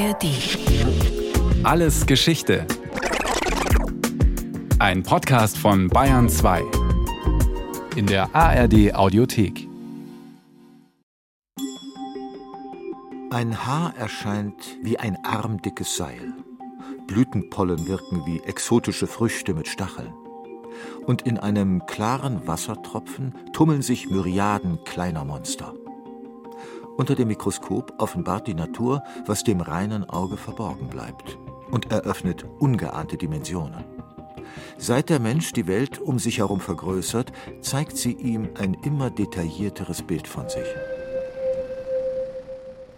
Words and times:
ARD. 0.00 0.24
Alles 1.62 2.06
Geschichte. 2.06 2.66
Ein 4.78 5.02
Podcast 5.02 5.58
von 5.58 5.88
Bayern 5.88 6.30
2. 6.30 6.62
In 7.96 8.06
der 8.06 8.34
ARD 8.34 8.94
Audiothek. 8.94 9.68
Ein 13.30 13.66
Haar 13.66 13.94
erscheint 13.98 14.78
wie 14.82 14.98
ein 14.98 15.18
armdickes 15.22 15.94
Seil. 15.96 16.32
Blütenpollen 17.06 17.86
wirken 17.86 18.24
wie 18.24 18.40
exotische 18.40 19.06
Früchte 19.06 19.52
mit 19.52 19.68
Stacheln. 19.68 20.14
Und 21.06 21.22
in 21.22 21.36
einem 21.36 21.84
klaren 21.84 22.46
Wassertropfen 22.46 23.34
tummeln 23.52 23.82
sich 23.82 24.08
Myriaden 24.08 24.82
kleiner 24.84 25.26
Monster. 25.26 25.74
Unter 26.96 27.14
dem 27.14 27.28
Mikroskop 27.28 27.94
offenbart 27.98 28.46
die 28.46 28.54
Natur, 28.54 29.02
was 29.26 29.44
dem 29.44 29.60
reinen 29.60 30.08
Auge 30.08 30.36
verborgen 30.36 30.88
bleibt 30.88 31.38
und 31.70 31.90
eröffnet 31.90 32.44
ungeahnte 32.58 33.16
Dimensionen. 33.16 33.84
Seit 34.76 35.10
der 35.10 35.20
Mensch 35.20 35.52
die 35.52 35.66
Welt 35.66 35.98
um 36.00 36.18
sich 36.18 36.38
herum 36.38 36.60
vergrößert, 36.60 37.32
zeigt 37.60 37.96
sie 37.96 38.12
ihm 38.12 38.50
ein 38.58 38.74
immer 38.84 39.10
detaillierteres 39.10 40.02
Bild 40.02 40.26
von 40.26 40.48
sich. 40.48 40.66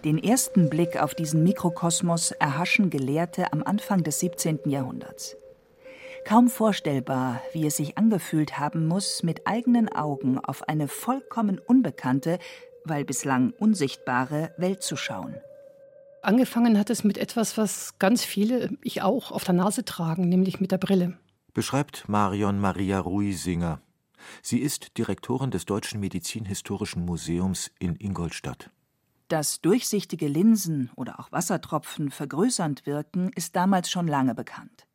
Den 0.04 0.18
ersten 0.18 0.68
Blick 0.68 1.00
auf 1.00 1.14
diesen 1.14 1.44
Mikrokosmos 1.44 2.32
erhaschen 2.32 2.90
Gelehrte 2.90 3.52
am 3.52 3.62
Anfang 3.62 4.02
des 4.02 4.18
17. 4.18 4.60
Jahrhunderts. 4.64 5.36
Kaum 6.24 6.48
vorstellbar, 6.48 7.40
wie 7.52 7.66
es 7.66 7.76
sich 7.76 7.98
angefühlt 7.98 8.58
haben 8.58 8.86
muss, 8.86 9.22
mit 9.22 9.46
eigenen 9.46 9.88
Augen 9.88 10.38
auf 10.38 10.68
eine 10.68 10.88
vollkommen 10.88 11.58
unbekannte, 11.58 12.38
weil 12.84 13.04
bislang 13.04 13.52
unsichtbare 13.58 14.52
Welt 14.56 14.82
zu 14.82 14.96
schauen. 14.96 15.36
Angefangen 16.22 16.78
hat 16.78 16.90
es 16.90 17.02
mit 17.02 17.18
etwas, 17.18 17.58
was 17.58 17.98
ganz 17.98 18.24
viele, 18.24 18.70
ich 18.82 19.02
auch, 19.02 19.32
auf 19.32 19.44
der 19.44 19.54
Nase 19.54 19.84
tragen, 19.84 20.28
nämlich 20.28 20.60
mit 20.60 20.70
der 20.70 20.78
Brille. 20.78 21.18
Beschreibt 21.52 22.08
Marion 22.08 22.60
Maria 22.60 23.00
Ruisinger. 23.00 23.80
Sie 24.40 24.60
ist 24.60 24.96
Direktorin 24.98 25.50
des 25.50 25.64
Deutschen 25.64 25.98
Medizinhistorischen 25.98 27.04
Museums 27.04 27.72
in 27.80 27.96
Ingolstadt. 27.96 28.70
Dass 29.26 29.60
durchsichtige 29.60 30.28
Linsen 30.28 30.90
oder 30.94 31.18
auch 31.18 31.32
Wassertropfen 31.32 32.10
vergrößernd 32.10 32.86
wirken, 32.86 33.30
ist 33.34 33.56
damals 33.56 33.90
schon 33.90 34.06
lange 34.06 34.34
bekannt. 34.34 34.86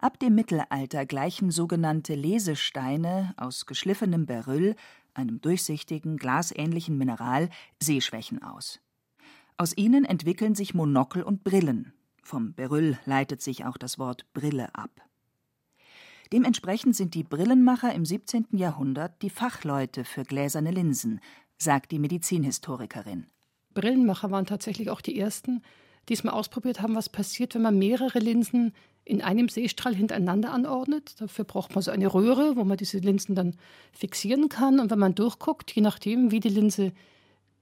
Ab 0.00 0.18
dem 0.20 0.34
Mittelalter 0.34 1.06
gleichen 1.06 1.50
sogenannte 1.50 2.14
Lesesteine 2.14 3.34
aus 3.36 3.66
geschliffenem 3.66 4.26
Beryl 4.26 4.76
einem 5.14 5.40
durchsichtigen, 5.40 6.16
glasähnlichen 6.16 6.96
Mineral, 6.98 7.50
Sehschwächen 7.80 8.42
aus. 8.42 8.80
Aus 9.56 9.76
ihnen 9.76 10.04
entwickeln 10.04 10.54
sich 10.54 10.74
Monokel 10.74 11.22
und 11.22 11.42
Brillen. 11.42 11.92
Vom 12.22 12.54
Beryl 12.54 12.98
leitet 13.06 13.42
sich 13.42 13.64
auch 13.64 13.76
das 13.76 13.98
Wort 13.98 14.26
Brille 14.32 14.74
ab. 14.74 14.90
Dementsprechend 16.32 16.94
sind 16.94 17.14
die 17.14 17.24
Brillenmacher 17.24 17.94
im 17.94 18.04
17. 18.04 18.48
Jahrhundert 18.52 19.22
die 19.22 19.30
Fachleute 19.30 20.04
für 20.04 20.24
gläserne 20.24 20.70
Linsen, 20.70 21.20
sagt 21.56 21.90
die 21.90 21.98
Medizinhistorikerin. 21.98 23.26
Brillenmacher 23.72 24.30
waren 24.30 24.46
tatsächlich 24.46 24.90
auch 24.90 25.00
die 25.00 25.18
ersten, 25.18 25.62
die 26.08 26.14
es 26.14 26.24
mal 26.24 26.32
ausprobiert 26.32 26.80
haben, 26.80 26.94
was 26.94 27.08
passiert, 27.08 27.54
wenn 27.54 27.62
man 27.62 27.78
mehrere 27.78 28.18
Linsen 28.18 28.72
in 29.08 29.22
einem 29.22 29.48
Sehstrahl 29.48 29.94
hintereinander 29.94 30.52
anordnet. 30.52 31.18
Dafür 31.18 31.46
braucht 31.46 31.74
man 31.74 31.82
so 31.82 31.90
eine 31.90 32.12
Röhre, 32.12 32.56
wo 32.56 32.64
man 32.64 32.76
diese 32.76 32.98
Linsen 32.98 33.34
dann 33.34 33.56
fixieren 33.90 34.50
kann. 34.50 34.80
Und 34.80 34.90
wenn 34.90 34.98
man 34.98 35.14
durchguckt, 35.14 35.72
je 35.74 35.80
nachdem, 35.80 36.30
wie 36.30 36.40
die 36.40 36.50
Linse 36.50 36.92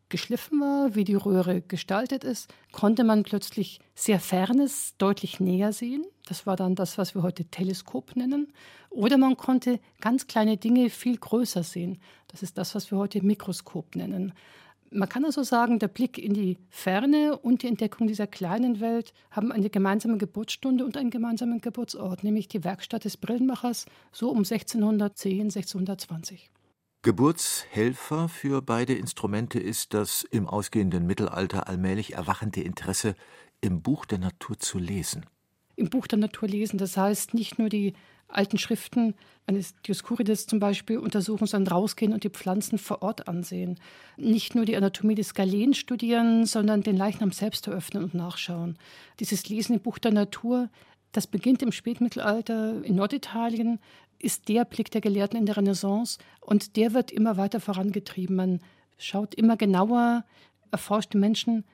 geschliffen 0.09 0.61
war, 0.61 0.97
wie 0.97 1.05
die 1.05 1.15
Röhre 1.15 1.63
gestaltet 1.63 2.25
ist, 2.25 2.53
konnte 2.73 3.05
man 3.05 3.23
plötzlich 3.23 3.81
sehr 3.95 4.19
Fernes 4.19 4.95
deutlich 4.99 5.39
näher 5.39 5.73
sehen. 5.73 6.05
Das 6.27 6.47
war 6.47 6.57
dann 6.57 6.75
das, 6.75 6.99
was 6.99 7.15
wir 7.15 7.23
heute 7.23 7.45
Teleskop 7.45 8.17
nennen. 8.17 8.53
Oder 8.91 9.17
man 9.17 9.37
konnte 9.37 9.79
ganz 10.01 10.27
kleine 10.27 10.57
Dinge 10.57 10.91
viel 10.91 11.17
größer 11.17 11.63
sehen. 11.63 12.01
Das 12.27 12.43
ist 12.43 12.59
das, 12.59 12.75
was 12.75 12.91
wir 12.91 12.99
heute 12.99 13.25
Mikroskop 13.25 13.95
nennen. 13.95 14.33
Man 14.91 15.09
kann 15.09 15.25
also 15.25 15.43
sagen, 15.43 15.79
der 15.79 15.89
Blick 15.89 16.17
in 16.19 16.35
die 16.35 16.59
Ferne 16.71 17.37
und 17.37 17.63
die 17.63 17.67
Entdeckung 17.67 18.07
dieser 18.07 18.27
kleinen 18.27 18.81
Welt 18.81 19.13
haben 19.31 19.51
eine 19.51 19.69
gemeinsame 19.69 20.17
Geburtsstunde 20.17 20.85
und 20.85 20.97
einen 20.97 21.11
gemeinsamen 21.11 21.61
Geburtsort, 21.61 22.23
nämlich 22.23 22.49
die 22.49 22.63
Werkstatt 22.63 23.05
des 23.05 23.17
Brillenmachers, 23.17 23.87
so 24.13 24.31
um 24.31 24.39
1610, 24.39 25.41
1620. 25.43 26.51
Geburtshelfer 27.03 28.29
für 28.29 28.63
beide 28.63 28.95
Instrumente 28.95 29.61
ist 29.61 29.95
das 29.95 30.25
im 30.25 30.49
ausgehenden 30.49 31.07
Mittelalter 31.07 31.69
allmählich 31.69 32.15
erwachende 32.15 32.63
Interesse, 32.63 33.15
im 33.61 33.83
Buch 33.83 34.07
der 34.07 34.19
Natur 34.19 34.59
zu 34.59 34.79
lesen. 34.79 35.25
Im 35.77 35.91
Buch 35.91 36.07
der 36.07 36.19
Natur 36.19 36.49
lesen, 36.49 36.79
das 36.79 36.97
heißt 36.97 37.35
nicht 37.35 37.59
nur 37.59 37.69
die 37.69 37.95
alten 38.29 38.59
Schriften 38.59 39.15
eines 39.47 39.75
Dioskurides 39.83 40.47
zum 40.47 40.59
Beispiel 40.59 40.99
untersuchen, 40.99 41.47
sondern 41.47 41.73
rausgehen 41.73 42.13
und 42.13 42.25
die 42.25 42.31
Pflanzen 42.31 42.79
vor 42.79 43.03
Ort 43.03 43.29
ansehen. 43.29 43.79
Nicht 44.17 44.55
nur 44.55 44.65
die 44.65 44.77
Anatomie 44.77 45.15
des 45.15 45.35
Galen 45.35 45.75
studieren, 45.75 46.47
sondern 46.47 46.83
den 46.83 46.97
Leichnam 46.97 47.31
selbst 47.31 47.67
eröffnen 47.69 48.03
und 48.03 48.15
nachschauen. 48.15 48.77
Dieses 49.21 49.49
Lesen 49.49 49.75
im 49.75 49.81
Buch 49.81 49.99
der 49.99 50.13
Natur, 50.13 50.69
das 51.13 51.27
beginnt 51.27 51.63
im 51.63 51.73
Spätmittelalter 51.73 52.83
in 52.85 52.97
Norditalien, 52.97 53.79
ist 54.19 54.49
der 54.49 54.65
Blick 54.65 54.91
der 54.91 55.01
Gelehrten 55.01 55.39
in 55.39 55.47
der 55.47 55.57
Renaissance 55.57 56.19
und 56.41 56.77
der 56.77 56.95
wird 56.95 57.13
immer 57.13 57.37
weiter 57.37 57.61
vorangetrieben. 57.61 58.37
Man 58.37 58.61
schaut 58.99 59.35
immer 59.35 59.57
genauer, 59.57 60.25
erforscht 60.71 61.13
die 61.13 61.19
Menschen, 61.19 61.65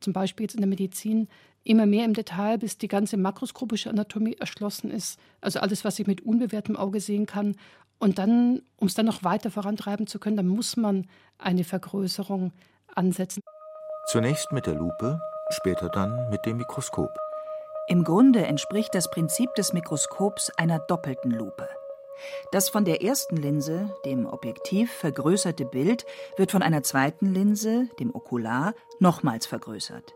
zum 0.00 0.12
Beispiel 0.12 0.44
jetzt 0.44 0.54
in 0.54 0.60
der 0.60 0.68
Medizin, 0.68 1.28
immer 1.64 1.86
mehr 1.86 2.04
im 2.04 2.14
Detail, 2.14 2.58
bis 2.58 2.78
die 2.78 2.88
ganze 2.88 3.16
makroskopische 3.16 3.90
Anatomie 3.90 4.36
erschlossen 4.38 4.90
ist. 4.90 5.18
Also 5.40 5.60
alles, 5.60 5.84
was 5.84 5.98
ich 5.98 6.06
mit 6.06 6.22
unbewehrtem 6.22 6.76
Auge 6.76 7.00
sehen 7.00 7.26
kann. 7.26 7.56
Und 7.98 8.18
dann, 8.18 8.62
um 8.78 8.86
es 8.86 8.94
dann 8.94 9.06
noch 9.06 9.24
weiter 9.24 9.50
vorantreiben 9.50 10.06
zu 10.06 10.18
können, 10.18 10.36
dann 10.36 10.48
muss 10.48 10.76
man 10.76 11.06
eine 11.38 11.64
Vergrößerung 11.64 12.52
ansetzen. 12.94 13.42
Zunächst 14.06 14.52
mit 14.52 14.66
der 14.66 14.74
Lupe, 14.74 15.20
später 15.50 15.88
dann 15.90 16.30
mit 16.30 16.46
dem 16.46 16.56
Mikroskop. 16.56 17.10
Im 17.88 18.04
Grunde 18.04 18.46
entspricht 18.46 18.94
das 18.94 19.10
Prinzip 19.10 19.54
des 19.54 19.72
Mikroskops 19.72 20.50
einer 20.56 20.78
doppelten 20.78 21.30
Lupe. 21.30 21.68
Das 22.52 22.68
von 22.68 22.84
der 22.84 23.02
ersten 23.02 23.36
Linse, 23.36 23.94
dem 24.04 24.26
Objektiv, 24.26 24.92
vergrößerte 24.92 25.64
Bild 25.64 26.04
wird 26.36 26.50
von 26.52 26.62
einer 26.62 26.82
zweiten 26.82 27.32
Linse, 27.32 27.88
dem 27.98 28.14
Okular, 28.14 28.74
nochmals 28.98 29.46
vergrößert. 29.46 30.14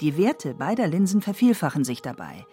Die 0.00 0.16
Werte 0.16 0.54
beider 0.54 0.86
Linsen 0.86 1.22
vervielfachen 1.22 1.84
sich 1.84 2.02
dabei. 2.02 2.46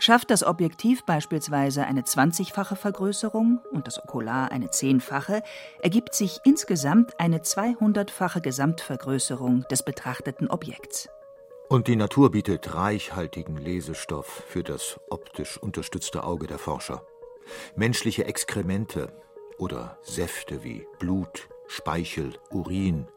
Schafft 0.00 0.30
das 0.30 0.44
Objektiv 0.44 1.04
beispielsweise 1.04 1.84
eine 1.84 2.02
20-fache 2.02 2.76
Vergrößerung 2.76 3.60
und 3.72 3.88
das 3.88 4.02
Okular 4.02 4.52
eine 4.52 4.68
10-fache, 4.68 5.42
ergibt 5.82 6.14
sich 6.14 6.38
insgesamt 6.44 7.18
eine 7.18 7.38
200-fache 7.38 8.40
Gesamtvergrößerung 8.40 9.64
des 9.70 9.82
betrachteten 9.82 10.48
Objekts. 10.48 11.08
Und 11.68 11.88
die 11.88 11.96
Natur 11.96 12.30
bietet 12.30 12.74
reichhaltigen 12.74 13.56
Lesestoff 13.56 14.44
für 14.46 14.62
das 14.62 15.00
optisch 15.10 15.58
unterstützte 15.58 16.22
Auge 16.24 16.46
der 16.46 16.58
Forscher. 16.58 17.02
Menschliche 17.74 18.24
Exkremente 18.24 19.12
oder 19.58 19.98
Säfte 20.02 20.62
wie 20.62 20.86
Blut, 20.98 21.48
Speichel, 21.66 22.34
Urin, 22.50 23.08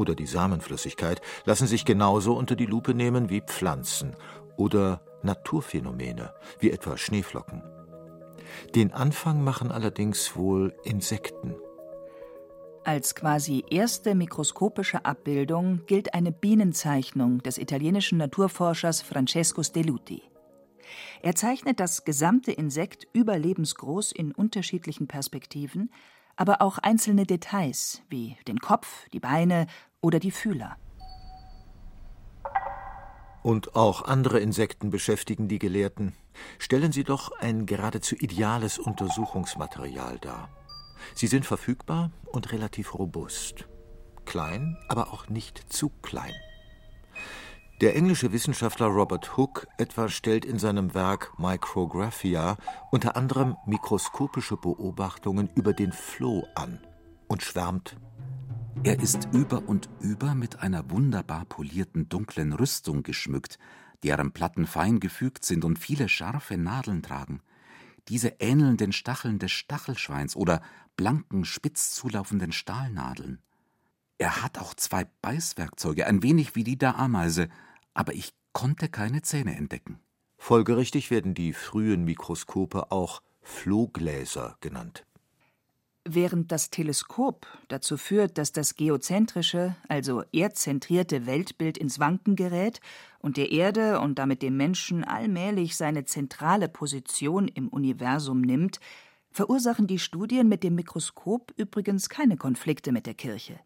oder 0.00 0.14
die 0.14 0.26
Samenflüssigkeit 0.26 1.20
lassen 1.44 1.66
sich 1.66 1.84
genauso 1.84 2.34
unter 2.34 2.56
die 2.56 2.66
Lupe 2.66 2.94
nehmen 2.94 3.30
wie 3.30 3.40
Pflanzen 3.40 4.16
oder 4.56 5.02
Naturphänomene, 5.22 6.32
wie 6.58 6.70
etwa 6.70 6.96
Schneeflocken. 6.96 7.62
Den 8.74 8.92
Anfang 8.92 9.44
machen 9.44 9.70
allerdings 9.70 10.34
wohl 10.36 10.74
Insekten. 10.82 11.54
Als 12.82 13.14
quasi 13.14 13.62
erste 13.68 14.14
mikroskopische 14.14 15.04
Abbildung 15.04 15.84
gilt 15.86 16.14
eine 16.14 16.32
Bienenzeichnung 16.32 17.42
des 17.42 17.58
italienischen 17.58 18.18
Naturforschers 18.18 19.02
Francesco 19.02 19.62
Stelluti. 19.62 20.22
Er 21.22 21.34
zeichnet 21.34 21.78
das 21.78 22.04
gesamte 22.04 22.52
Insekt 22.52 23.06
überlebensgroß 23.12 24.12
in 24.12 24.32
unterschiedlichen 24.32 25.06
Perspektiven, 25.06 25.92
aber 26.36 26.62
auch 26.62 26.78
einzelne 26.78 27.26
Details 27.26 28.02
wie 28.08 28.36
den 28.48 28.60
Kopf, 28.60 29.08
die 29.12 29.20
Beine 29.20 29.66
oder 30.00 30.18
die 30.18 30.30
Fühler. 30.30 30.76
Und 33.42 33.74
auch 33.74 34.02
andere 34.02 34.38
Insekten 34.40 34.90
beschäftigen 34.90 35.48
die 35.48 35.58
Gelehrten. 35.58 36.14
Stellen 36.58 36.92
sie 36.92 37.04
doch 37.04 37.32
ein 37.40 37.66
geradezu 37.66 38.14
ideales 38.16 38.78
Untersuchungsmaterial 38.78 40.18
dar. 40.18 40.50
Sie 41.14 41.26
sind 41.26 41.46
verfügbar 41.46 42.10
und 42.26 42.52
relativ 42.52 42.94
robust. 42.98 43.66
Klein, 44.26 44.76
aber 44.88 45.12
auch 45.12 45.28
nicht 45.28 45.72
zu 45.72 45.90
klein. 46.02 46.34
Der 47.80 47.96
englische 47.96 48.30
Wissenschaftler 48.30 48.88
Robert 48.88 49.38
Hooke 49.38 49.66
etwa 49.78 50.10
stellt 50.10 50.44
in 50.44 50.58
seinem 50.58 50.92
Werk 50.92 51.32
Micrographia 51.38 52.58
unter 52.90 53.16
anderem 53.16 53.56
mikroskopische 53.64 54.58
Beobachtungen 54.58 55.48
über 55.54 55.72
den 55.72 55.92
Floh 55.92 56.44
an 56.54 56.78
und 57.26 57.42
schwärmt 57.42 57.96
er 58.82 58.98
ist 59.00 59.28
über 59.32 59.68
und 59.68 59.90
über 60.00 60.34
mit 60.34 60.60
einer 60.60 60.90
wunderbar 60.90 61.44
polierten 61.44 62.08
dunklen 62.08 62.52
Rüstung 62.54 63.02
geschmückt, 63.02 63.58
deren 64.02 64.32
Platten 64.32 64.66
fein 64.66 65.00
gefügt 65.00 65.44
sind 65.44 65.64
und 65.64 65.78
viele 65.78 66.08
scharfe 66.08 66.56
Nadeln 66.56 67.02
tragen. 67.02 67.42
Diese 68.08 68.28
ähneln 68.38 68.78
den 68.78 68.92
Stacheln 68.92 69.38
des 69.38 69.52
Stachelschweins 69.52 70.34
oder 70.34 70.62
blanken, 70.96 71.44
spitz 71.44 71.94
zulaufenden 71.94 72.52
Stahlnadeln. 72.52 73.42
Er 74.18 74.42
hat 74.42 74.58
auch 74.58 74.74
zwei 74.74 75.04
Beißwerkzeuge, 75.20 76.06
ein 76.06 76.22
wenig 76.22 76.54
wie 76.54 76.64
die 76.64 76.78
der 76.78 76.98
Ameise, 76.98 77.48
aber 77.92 78.14
ich 78.14 78.34
konnte 78.52 78.88
keine 78.88 79.20
Zähne 79.22 79.56
entdecken. 79.56 80.00
Folgerichtig 80.38 81.10
werden 81.10 81.34
die 81.34 81.52
frühen 81.52 82.04
Mikroskope 82.04 82.90
auch 82.90 83.20
Flohgläser 83.42 84.56
genannt. 84.60 85.04
Während 86.12 86.50
das 86.50 86.70
Teleskop 86.70 87.46
dazu 87.68 87.96
führt, 87.96 88.36
dass 88.36 88.50
das 88.50 88.74
geozentrische, 88.74 89.76
also 89.86 90.24
erdzentrierte 90.32 91.24
Weltbild 91.24 91.78
ins 91.78 92.00
Wanken 92.00 92.34
gerät 92.34 92.80
und 93.20 93.36
der 93.36 93.52
Erde 93.52 94.00
und 94.00 94.18
damit 94.18 94.42
dem 94.42 94.56
Menschen 94.56 95.04
allmählich 95.04 95.76
seine 95.76 96.06
zentrale 96.06 96.68
Position 96.68 97.46
im 97.46 97.68
Universum 97.68 98.40
nimmt, 98.40 98.80
verursachen 99.30 99.86
die 99.86 100.00
Studien 100.00 100.48
mit 100.48 100.64
dem 100.64 100.74
Mikroskop 100.74 101.52
übrigens 101.56 102.08
keine 102.08 102.36
Konflikte 102.36 102.90
mit 102.90 103.06
der 103.06 103.14
Kirche. 103.14 103.60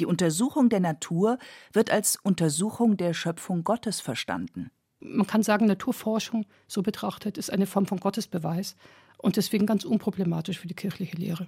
Die 0.00 0.06
Untersuchung 0.06 0.70
der 0.70 0.80
Natur 0.80 1.38
wird 1.72 1.92
als 1.92 2.16
Untersuchung 2.16 2.96
der 2.96 3.14
Schöpfung 3.14 3.62
Gottes 3.62 4.00
verstanden. 4.00 4.72
Man 4.98 5.28
kann 5.28 5.44
sagen, 5.44 5.66
Naturforschung, 5.66 6.44
so 6.66 6.82
betrachtet, 6.82 7.38
ist 7.38 7.52
eine 7.52 7.66
Form 7.66 7.86
von 7.86 8.00
Gottesbeweis 8.00 8.74
und 9.16 9.36
deswegen 9.36 9.64
ganz 9.66 9.84
unproblematisch 9.84 10.58
für 10.58 10.66
die 10.66 10.74
kirchliche 10.74 11.16
Lehre. 11.16 11.46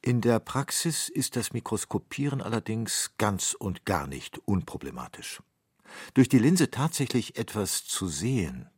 In 0.00 0.20
der 0.20 0.38
Praxis 0.38 1.08
ist 1.08 1.34
das 1.34 1.52
Mikroskopieren 1.52 2.40
allerdings 2.40 3.14
ganz 3.18 3.54
und 3.54 3.84
gar 3.84 4.06
nicht 4.06 4.38
unproblematisch. 4.46 5.42
Durch 6.14 6.28
die 6.28 6.38
Linse 6.38 6.70
tatsächlich 6.70 7.36
etwas 7.36 7.84
zu 7.84 8.06
sehen, 8.06 8.70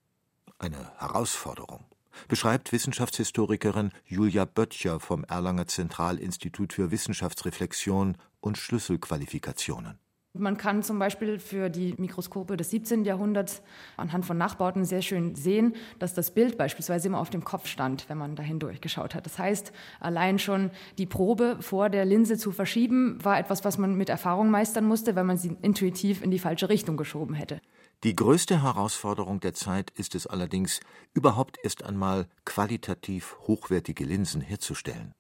eine 0.59 0.93
Herausforderung, 0.99 1.85
beschreibt 2.29 2.73
Wissenschaftshistorikerin 2.73 3.93
Julia 4.05 4.45
Böttcher 4.45 4.99
vom 4.99 5.25
Erlanger 5.25 5.67
Zentralinstitut 5.67 6.73
für 6.73 6.91
Wissenschaftsreflexion 6.91 8.17
und 8.41 8.59
Schlüsselqualifikationen. 8.59 9.99
Man 10.33 10.57
kann 10.57 10.85
zum 10.85 11.01
Beispiel 11.01 11.41
für 11.41 11.71
die 11.71 11.95
Mikroskope 11.99 12.57
des 12.57 12.71
17. 12.71 13.05
Jahrhunderts 13.05 13.63
anhand 13.97 14.25
von 14.25 14.39
Nachbauten 14.39 14.85
sehr 14.85 15.03
schön 15.03 15.35
sehen, 15.35 15.75
dass 15.99 16.15
das 16.15 16.31
Bild 16.31 16.57
beispielsweise 16.57 17.09
immer 17.09 17.19
auf 17.19 17.31
dem 17.31 17.43
Kopf 17.43 17.67
stand, 17.67 18.09
wenn 18.09 18.17
man 18.17 18.37
dahin 18.37 18.61
durchgeschaut 18.61 19.17
hat. 19.17 19.27
Das 19.27 19.41
heißt, 19.41 19.73
allein 19.99 20.39
schon 20.39 20.71
die 20.99 21.07
Probe 21.07 21.57
vor 21.59 21.91
der 21.91 22.05
Linse 22.05 22.39
zu 22.39 22.53
verschieben, 22.53 23.19
war 23.25 23.41
etwas, 23.41 23.65
was 23.65 23.77
man 23.77 23.97
mit 23.97 24.09
Erfahrung 24.09 24.51
meistern 24.51 24.85
musste, 24.85 25.17
weil 25.17 25.25
man 25.25 25.37
sie 25.37 25.57
intuitiv 25.63 26.23
in 26.23 26.31
die 26.31 26.39
falsche 26.39 26.69
Richtung 26.69 26.97
geschoben 26.97 27.35
hätte. 27.35 27.61
Die 28.05 28.15
größte 28.15 28.63
Herausforderung 28.63 29.41
der 29.41 29.55
Zeit 29.55 29.91
ist 29.91 30.15
es 30.15 30.29
allerdings, 30.29 30.79
überhaupt 31.13 31.59
erst 31.65 31.83
einmal 31.83 32.29
qualitativ 32.45 33.37
hochwertige 33.49 34.05
Linsen 34.05 34.41
herzustellen. 34.41 35.13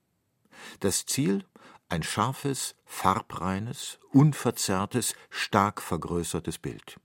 Das 0.78 1.04
Ziel 1.04 1.44
ein 1.90 2.02
scharfes, 2.02 2.76
farbreines, 2.84 3.98
unverzerrtes, 4.12 5.14
stark 5.28 5.82
vergrößertes 5.82 6.58
Bild. 6.58 6.96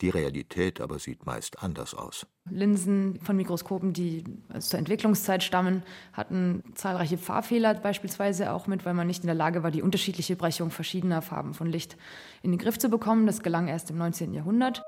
Die 0.00 0.10
Realität 0.10 0.80
aber 0.80 0.98
sieht 0.98 1.26
meist 1.26 1.62
anders 1.62 1.94
aus. 1.94 2.26
Linsen 2.50 3.20
von 3.20 3.36
Mikroskopen, 3.36 3.92
die 3.92 4.24
zur 4.58 4.78
Entwicklungszeit 4.78 5.42
stammen, 5.42 5.82
hatten 6.12 6.64
zahlreiche 6.74 7.18
Farbfehler 7.18 7.74
beispielsweise 7.74 8.52
auch 8.52 8.66
mit, 8.66 8.84
weil 8.84 8.94
man 8.94 9.06
nicht 9.06 9.22
in 9.22 9.28
der 9.28 9.36
Lage 9.36 9.62
war, 9.62 9.70
die 9.70 9.82
unterschiedliche 9.82 10.36
Brechung 10.36 10.70
verschiedener 10.70 11.22
Farben 11.22 11.54
von 11.54 11.68
Licht 11.68 11.96
in 12.42 12.50
den 12.50 12.58
Griff 12.58 12.78
zu 12.78 12.88
bekommen. 12.88 13.26
Das 13.26 13.42
gelang 13.42 13.68
erst 13.68 13.90
im 13.90 13.98
19. 13.98 14.34
Jahrhundert. 14.34 14.82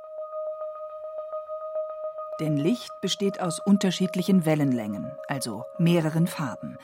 Denn 2.40 2.56
Licht 2.56 2.90
besteht 3.02 3.38
aus 3.40 3.60
unterschiedlichen 3.60 4.46
Wellenlängen, 4.46 5.12
also 5.28 5.64
mehreren 5.78 6.26
Farben 6.26 6.78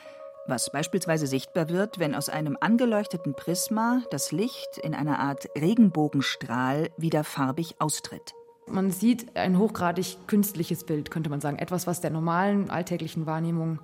was 0.48 0.70
beispielsweise 0.70 1.26
sichtbar 1.26 1.68
wird, 1.68 1.98
wenn 1.98 2.14
aus 2.14 2.28
einem 2.28 2.56
angeleuchteten 2.60 3.34
Prisma 3.34 4.02
das 4.10 4.32
Licht 4.32 4.78
in 4.82 4.94
einer 4.94 5.18
Art 5.18 5.48
Regenbogenstrahl 5.56 6.90
wieder 6.96 7.24
farbig 7.24 7.76
austritt. 7.80 8.34
Man 8.68 8.90
sieht 8.90 9.36
ein 9.36 9.58
hochgradig 9.58 10.16
künstliches 10.26 10.84
Bild, 10.84 11.10
könnte 11.10 11.30
man 11.30 11.40
sagen. 11.40 11.58
Etwas, 11.58 11.86
was 11.86 12.00
der 12.00 12.10
normalen 12.10 12.68
alltäglichen 12.68 13.26
Wahrnehmung 13.26 13.80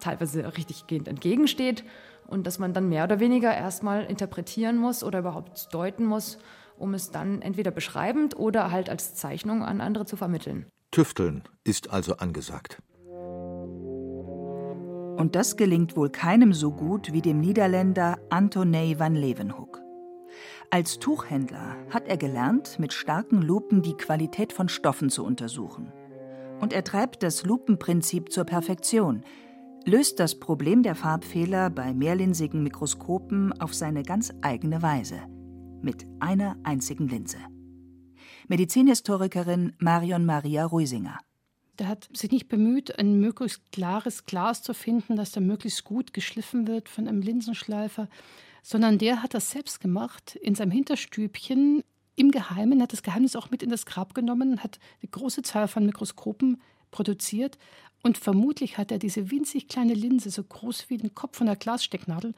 teilweise 0.00 0.56
richtiggehend 0.56 1.08
entgegensteht 1.08 1.84
und 2.26 2.46
das 2.46 2.58
man 2.58 2.72
dann 2.72 2.88
mehr 2.88 3.04
oder 3.04 3.20
weniger 3.20 3.54
erstmal 3.54 4.04
interpretieren 4.04 4.76
muss 4.76 5.02
oder 5.02 5.20
überhaupt 5.20 5.72
deuten 5.72 6.04
muss, 6.04 6.38
um 6.78 6.94
es 6.94 7.10
dann 7.10 7.42
entweder 7.42 7.70
beschreibend 7.70 8.36
oder 8.36 8.70
halt 8.70 8.90
als 8.90 9.14
Zeichnung 9.14 9.62
an 9.62 9.80
andere 9.80 10.04
zu 10.04 10.16
vermitteln. 10.16 10.66
Tüfteln 10.90 11.42
ist 11.64 11.90
also 11.90 12.16
angesagt. 12.16 12.78
Und 15.16 15.34
das 15.34 15.56
gelingt 15.56 15.96
wohl 15.96 16.10
keinem 16.10 16.52
so 16.52 16.72
gut 16.72 17.12
wie 17.12 17.22
dem 17.22 17.40
Niederländer 17.40 18.18
Antonie 18.30 18.98
van 18.98 19.14
Leeuwenhoek. 19.14 19.82
Als 20.70 20.98
Tuchhändler 20.98 21.76
hat 21.90 22.08
er 22.08 22.16
gelernt, 22.16 22.78
mit 22.78 22.92
starken 22.92 23.42
Lupen 23.42 23.82
die 23.82 23.92
Qualität 23.94 24.52
von 24.52 24.68
Stoffen 24.68 25.10
zu 25.10 25.24
untersuchen. 25.24 25.92
Und 26.60 26.72
er 26.72 26.82
treibt 26.82 27.22
das 27.22 27.44
Lupenprinzip 27.44 28.32
zur 28.32 28.44
Perfektion, 28.44 29.22
löst 29.84 30.18
das 30.18 30.38
Problem 30.38 30.82
der 30.82 30.94
Farbfehler 30.94 31.68
bei 31.70 31.92
mehrlinsigen 31.92 32.62
Mikroskopen 32.62 33.52
auf 33.60 33.74
seine 33.74 34.02
ganz 34.02 34.32
eigene 34.40 34.80
Weise. 34.80 35.20
Mit 35.82 36.06
einer 36.20 36.56
einzigen 36.62 37.08
Linse. 37.08 37.38
Medizinhistorikerin 38.48 39.72
Marion 39.78 40.24
Maria 40.24 40.64
Ruisinger. 40.64 41.18
Der 41.82 41.88
hat 41.88 42.08
sich 42.12 42.30
nicht 42.30 42.48
bemüht, 42.48 42.96
ein 43.00 43.18
möglichst 43.18 43.72
klares 43.72 44.24
Glas 44.24 44.62
zu 44.62 44.72
finden, 44.72 45.16
das 45.16 45.32
dann 45.32 45.48
möglichst 45.48 45.82
gut 45.82 46.12
geschliffen 46.12 46.68
wird 46.68 46.88
von 46.88 47.08
einem 47.08 47.22
Linsenschleifer, 47.22 48.08
sondern 48.62 48.98
der 48.98 49.20
hat 49.20 49.34
das 49.34 49.50
selbst 49.50 49.80
gemacht 49.80 50.36
in 50.36 50.54
seinem 50.54 50.70
Hinterstübchen 50.70 51.82
im 52.14 52.30
Geheimen, 52.30 52.80
hat 52.80 52.92
das 52.92 53.02
Geheimnis 53.02 53.34
auch 53.34 53.50
mit 53.50 53.64
in 53.64 53.68
das 53.68 53.84
Grab 53.84 54.14
genommen, 54.14 54.62
hat 54.62 54.78
eine 55.02 55.10
große 55.10 55.42
Zahl 55.42 55.66
von 55.66 55.84
Mikroskopen 55.84 56.62
produziert 56.92 57.58
und 58.04 58.16
vermutlich 58.16 58.78
hat 58.78 58.92
er 58.92 58.98
diese 58.98 59.32
winzig 59.32 59.66
kleine 59.66 59.94
Linse, 59.94 60.30
so 60.30 60.44
groß 60.44 60.88
wie 60.88 60.98
den 60.98 61.16
Kopf 61.16 61.38
von 61.38 61.48
einer 61.48 61.56
Glasstecknadel, 61.56 62.32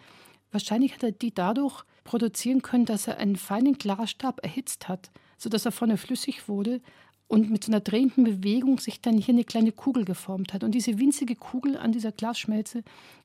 wahrscheinlich 0.52 0.94
hat 0.94 1.02
er 1.02 1.12
die 1.12 1.34
dadurch 1.34 1.84
produzieren 2.04 2.62
können, 2.62 2.86
dass 2.86 3.08
er 3.08 3.18
einen 3.18 3.36
feinen 3.36 3.74
Glasstab 3.74 4.42
erhitzt 4.42 4.88
hat, 4.88 5.10
sodass 5.36 5.66
er 5.66 5.72
vorne 5.72 5.98
flüssig 5.98 6.48
wurde 6.48 6.80
und 7.28 7.50
mit 7.50 7.64
so 7.64 7.72
einer 7.72 7.80
drehenden 7.80 8.24
Bewegung 8.24 8.78
sich 8.78 9.00
dann 9.00 9.18
hier 9.18 9.34
eine 9.34 9.44
kleine 9.44 9.72
Kugel 9.72 10.04
geformt 10.04 10.52
hat. 10.52 10.64
Und 10.64 10.72
diese 10.72 10.98
winzige 10.98 11.36
Kugel 11.36 11.76
an 11.76 11.92
dieser 11.92 12.12
Glasschmelze, 12.12 12.82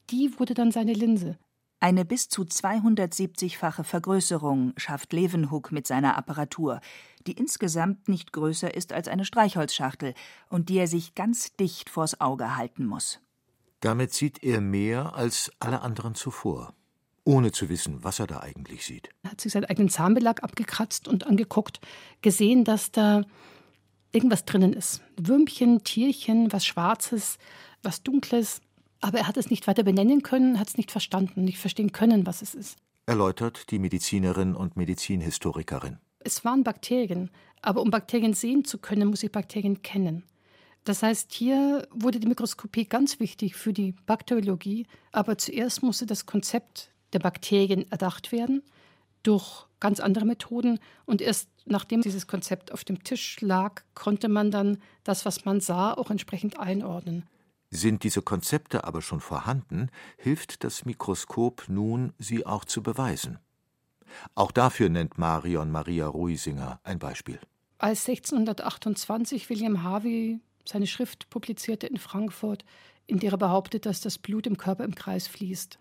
die 0.09 0.39
wurde 0.39 0.53
dann 0.53 0.71
seine 0.71 0.93
Linse. 0.93 1.37
Eine 1.81 2.03
bis 2.03 2.27
zu 2.27 2.41
270-fache 2.43 3.85
Vergrößerung 3.85 4.73
schafft 4.75 5.13
Leeuwenhoek 5.13 5.71
mit 5.71 5.87
seiner 5.87 6.17
Apparatur, 6.17 6.81
die 7.25 7.31
insgesamt 7.31 8.09
nicht 8.09 8.33
größer 8.33 8.73
ist 8.73 8.91
als 8.91 9.07
eine 9.07 9.23
Streichholzschachtel 9.23 10.13
und 10.49 10.67
die 10.67 10.77
er 10.77 10.87
sich 10.87 11.15
ganz 11.15 11.55
dicht 11.55 11.89
vors 11.89 12.19
Auge 12.19 12.57
halten 12.57 12.85
muss. 12.85 13.21
Damit 13.79 14.13
sieht 14.13 14.43
er 14.43 14.59
mehr 14.59 15.15
als 15.15 15.51
alle 15.59 15.81
anderen 15.81 16.15
zuvor, 16.15 16.73
ohne 17.23 17.53
zu 17.53 17.69
wissen, 17.69 18.03
was 18.03 18.19
er 18.19 18.27
da 18.27 18.41
eigentlich 18.41 18.85
sieht. 18.85 19.09
Er 19.23 19.31
hat 19.31 19.39
sich 19.39 19.53
seinen 19.53 19.65
eigenen 19.65 19.89
Zahnbelag 19.89 20.43
abgekratzt 20.43 21.07
und 21.07 21.27
angeguckt, 21.27 21.79
gesehen, 22.21 22.65
dass 22.65 22.91
da 22.91 23.23
irgendwas 24.11 24.45
drinnen 24.45 24.73
ist. 24.73 25.01
Würmchen, 25.17 25.83
Tierchen, 25.83 26.51
was 26.51 26.65
Schwarzes, 26.65 27.37
was 27.83 28.03
Dunkles. 28.03 28.61
Aber 29.01 29.19
er 29.19 29.27
hat 29.27 29.37
es 29.37 29.49
nicht 29.49 29.67
weiter 29.67 29.83
benennen 29.83 30.23
können, 30.23 30.59
hat 30.59 30.67
es 30.67 30.77
nicht 30.77 30.91
verstanden, 30.91 31.43
nicht 31.43 31.59
verstehen 31.59 31.91
können, 31.91 32.25
was 32.25 32.41
es 32.41 32.53
ist. 32.53 32.77
Erläutert 33.05 33.71
die 33.71 33.79
Medizinerin 33.79 34.55
und 34.55 34.77
Medizinhistorikerin. 34.77 35.97
Es 36.19 36.43
waren 36.43 36.63
Bakterien, 36.63 37.31
aber 37.61 37.81
um 37.81 37.91
Bakterien 37.91 38.33
sehen 38.33 38.65
zu 38.65 38.77
können, 38.77 39.09
muss 39.09 39.23
ich 39.23 39.31
Bakterien 39.31 39.81
kennen. 39.81 40.23
Das 40.83 41.03
heißt, 41.03 41.31
hier 41.33 41.87
wurde 41.91 42.19
die 42.19 42.27
Mikroskopie 42.27 42.85
ganz 42.85 43.19
wichtig 43.19 43.55
für 43.55 43.73
die 43.73 43.93
Bakteriologie, 44.05 44.85
aber 45.11 45.37
zuerst 45.37 45.83
musste 45.83 46.05
das 46.05 46.25
Konzept 46.25 46.91
der 47.13 47.19
Bakterien 47.19 47.89
erdacht 47.91 48.31
werden 48.31 48.63
durch 49.23 49.65
ganz 49.79 49.99
andere 49.99 50.25
Methoden 50.25 50.79
und 51.05 51.21
erst 51.21 51.49
nachdem 51.69 52.01
dieses 52.01 52.27
Konzept 52.27 52.71
auf 52.71 52.83
dem 52.83 53.03
Tisch 53.03 53.39
lag, 53.41 53.81
konnte 53.93 54.29
man 54.29 54.51
dann 54.51 54.77
das, 55.03 55.25
was 55.25 55.45
man 55.45 55.61
sah, 55.61 55.93
auch 55.93 56.09
entsprechend 56.09 56.59
einordnen. 56.59 57.27
Sind 57.71 58.03
diese 58.03 58.21
Konzepte 58.21 58.83
aber 58.83 59.01
schon 59.01 59.19
vorhanden, 59.19 59.89
hilft 60.17 60.63
das 60.63 60.85
Mikroskop 60.85 61.65
nun, 61.67 62.13
sie 62.17 62.45
auch 62.45 62.65
zu 62.65 62.81
beweisen. 62.81 63.39
Auch 64.33 64.51
dafür 64.51 64.89
nennt 64.89 65.17
Marion 65.17 65.69
Maria 65.69 66.07
Ruisinger 66.07 66.79
ein 66.83 66.97
Beispiel. 66.97 67.39
Als 67.77 68.07
1628 68.09 69.49
William 69.49 69.83
Harvey 69.83 70.39
seine 70.65 70.87
Schrift 70.87 71.29
publizierte 71.29 71.87
in 71.87 71.97
Frankfurt, 71.97 72.65
in 73.07 73.19
der 73.19 73.31
er 73.31 73.37
behauptet, 73.37 73.85
dass 73.85 74.01
das 74.01 74.17
Blut 74.17 74.47
im 74.47 74.57
Körper 74.57 74.83
im 74.83 74.95
Kreis 74.95 75.27
fließt, 75.27 75.79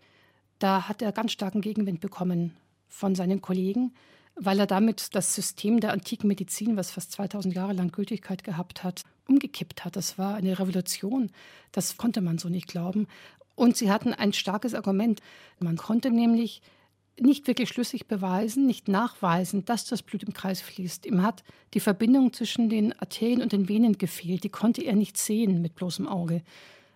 da 0.58 0.88
hat 0.88 1.02
er 1.02 1.12
ganz 1.12 1.32
starken 1.32 1.60
Gegenwind 1.60 2.00
bekommen 2.00 2.56
von 2.88 3.14
seinen 3.14 3.40
Kollegen, 3.40 3.94
weil 4.40 4.58
er 4.60 4.66
damit 4.66 5.14
das 5.14 5.34
System 5.34 5.80
der 5.80 5.92
antiken 5.92 6.28
Medizin, 6.28 6.76
was 6.76 6.90
fast 6.90 7.12
2000 7.12 7.54
Jahre 7.54 7.72
lang 7.72 7.90
Gültigkeit 7.90 8.44
gehabt 8.44 8.84
hat, 8.84 9.02
umgekippt 9.28 9.84
hat. 9.84 9.96
Das 9.96 10.18
war 10.18 10.34
eine 10.34 10.58
Revolution. 10.58 11.30
Das 11.72 11.96
konnte 11.96 12.20
man 12.20 12.38
so 12.38 12.48
nicht 12.48 12.68
glauben. 12.68 13.06
Und 13.54 13.76
sie 13.76 13.90
hatten 13.90 14.14
ein 14.14 14.32
starkes 14.32 14.74
Argument. 14.74 15.20
Man 15.58 15.76
konnte 15.76 16.10
nämlich 16.10 16.62
nicht 17.20 17.48
wirklich 17.48 17.68
schlüssig 17.68 18.06
beweisen, 18.06 18.66
nicht 18.66 18.86
nachweisen, 18.86 19.64
dass 19.64 19.84
das 19.84 20.02
Blut 20.02 20.22
im 20.22 20.32
Kreis 20.32 20.60
fließt. 20.60 21.06
Ihm 21.06 21.22
hat 21.22 21.42
die 21.74 21.80
Verbindung 21.80 22.32
zwischen 22.32 22.68
den 22.68 22.98
Arterien 23.00 23.42
und 23.42 23.52
den 23.52 23.68
Venen 23.68 23.98
gefehlt. 23.98 24.44
Die 24.44 24.48
konnte 24.48 24.82
er 24.82 24.94
nicht 24.94 25.16
sehen 25.16 25.60
mit 25.60 25.74
bloßem 25.74 26.06
Auge. 26.06 26.42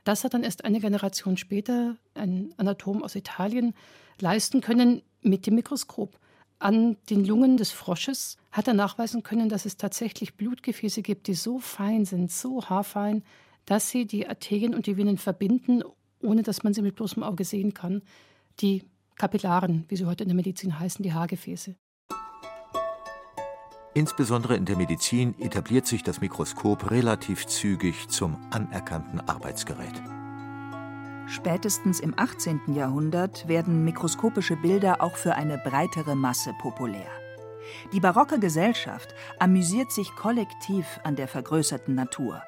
Das 0.05 0.25
hat 0.25 0.35
dann 0.35 0.45
erst 0.45 0.65
eine 0.65 0.81
Generation 0.81 1.37
später 1.37 1.97
ein 2.15 2.55
Anatom 2.57 3.03
aus 3.03 3.15
Italien 3.15 3.75
leisten 4.21 4.61
können 4.61 5.03
mit 5.23 5.47
dem 5.47 5.55
Mikroskop. 5.55 6.19
An 6.63 6.97
den 7.11 7.25
Lungen 7.25 7.57
des 7.57 7.73
Frosches 7.73 8.37
hat 8.53 8.69
er 8.69 8.75
nachweisen 8.75 9.25
können, 9.25 9.49
dass 9.49 9.67
es 9.67 9.77
tatsächlich 9.77 10.37
Blutgefäße 10.37 11.03
gibt, 11.03 11.27
die 11.27 11.35
so 11.35 11.59
fein 11.59 12.05
sind, 12.05 12.31
so 12.31 12.65
haarfein, 12.65 13.25
dass 13.67 13.91
sie 13.91 14.07
die 14.07 14.29
Arterien 14.29 14.73
und 14.73 14.87
die 14.87 14.97
Venen 14.97 15.19
verbinden, 15.19 15.83
ohne 16.23 16.45
dass 16.45 16.63
man 16.63 16.73
sie 16.73 16.83
mit 16.83 16.95
bloßem 16.95 17.25
Auge 17.25 17.45
sehen 17.45 17.75
kann. 17.75 18.03
Die 18.61 18.85
Kapillaren, 19.17 19.87
wie 19.89 19.97
sie 19.97 20.05
heute 20.05 20.23
in 20.23 20.29
der 20.29 20.37
Medizin 20.37 20.79
heißen, 20.79 21.03
die 21.03 21.13
Haargefäße. 21.13 21.75
Insbesondere 23.95 24.55
in 24.55 24.65
der 24.65 24.77
Medizin 24.77 25.35
etabliert 25.41 25.89
sich 25.89 26.05
das 26.05 26.21
Mikroskop 26.21 26.93
relativ 26.93 27.45
zügig 27.47 28.07
zum 28.07 28.37
anerkannten 28.53 29.19
Arbeitsgerät. 29.19 30.01
Spätestens 31.33 31.99
im 31.99 32.13
18. 32.15 32.75
Jahrhundert 32.75 33.49
werden 33.49 33.87
mikroskopische 33.87 34.55
Bilder 34.55 35.01
auch 35.01 35.17
für 35.17 35.35
eine 35.35 35.57
breitere 35.57 36.15
Masse 36.15 36.53
populär. 36.61 37.09
Die 37.95 38.01
barocke 38.01 38.39
Gesellschaft 38.39 39.15
amüsiert 39.39 39.93
sich 39.93 40.15
kollektiv 40.15 41.01
an 41.05 41.17
der 41.17 41.29
vergrößerten 41.29 41.95
Natur. 41.95 42.43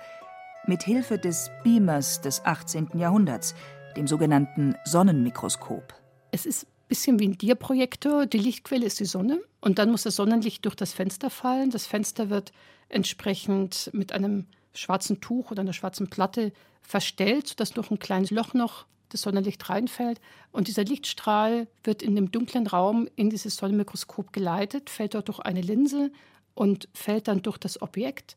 Mit 0.67 0.83
Hilfe 0.83 1.19
des 1.19 1.51
Beamers 1.63 2.21
des 2.21 2.45
18. 2.45 2.91
Jahrhunderts, 2.99 3.55
dem 3.97 4.07
sogenannten 4.07 4.75
Sonnenmikroskop. 4.85 5.95
Es 6.31 6.45
ist 6.45 6.65
ein 6.65 6.89
bisschen 6.89 7.19
wie 7.19 7.29
ein 7.29 7.39
Dierprojektor. 7.39 8.27
Die 8.27 8.37
Lichtquelle 8.37 8.85
ist 8.85 9.01
die 9.01 9.07
Sonne 9.07 9.41
und 9.63 9.79
dann 9.79 9.91
muss 9.91 10.03
das 10.03 10.17
Sonnenlicht 10.17 10.63
durch 10.67 10.75
das 10.75 10.93
Fenster 10.93 11.31
fallen. 11.31 11.71
Das 11.71 11.87
Fenster 11.87 12.29
wird 12.29 12.53
entsprechend 12.91 13.89
mit 13.95 14.13
einem 14.13 14.45
schwarzen 14.75 15.21
Tuch 15.21 15.51
oder 15.51 15.63
einer 15.63 15.73
schwarzen 15.73 16.11
Platte 16.11 16.53
verstellt, 16.83 17.49
sodass 17.49 17.71
durch 17.71 17.91
ein 17.91 17.99
kleines 17.99 18.31
Loch 18.31 18.55
noch 18.55 18.87
das 19.09 19.23
Sonnenlicht 19.23 19.69
reinfällt. 19.69 20.21
Und 20.53 20.69
dieser 20.69 20.85
Lichtstrahl 20.85 21.69
wird 21.83 22.03
in 22.03 22.15
dem 22.17 22.31
dunklen 22.31 22.67
Raum 22.67 23.09
in 23.17 23.31
dieses 23.31 23.57
Sonnenmikroskop 23.57 24.33
geleitet, 24.33 24.91
fällt 24.91 25.15
dort 25.15 25.29
durch 25.29 25.41
eine 25.41 25.61
Linse 25.61 26.11
und 26.55 26.89
fällt 26.95 27.29
dann 27.29 27.43
durch 27.43 27.59
das 27.59 27.81
Objekt 27.81 28.37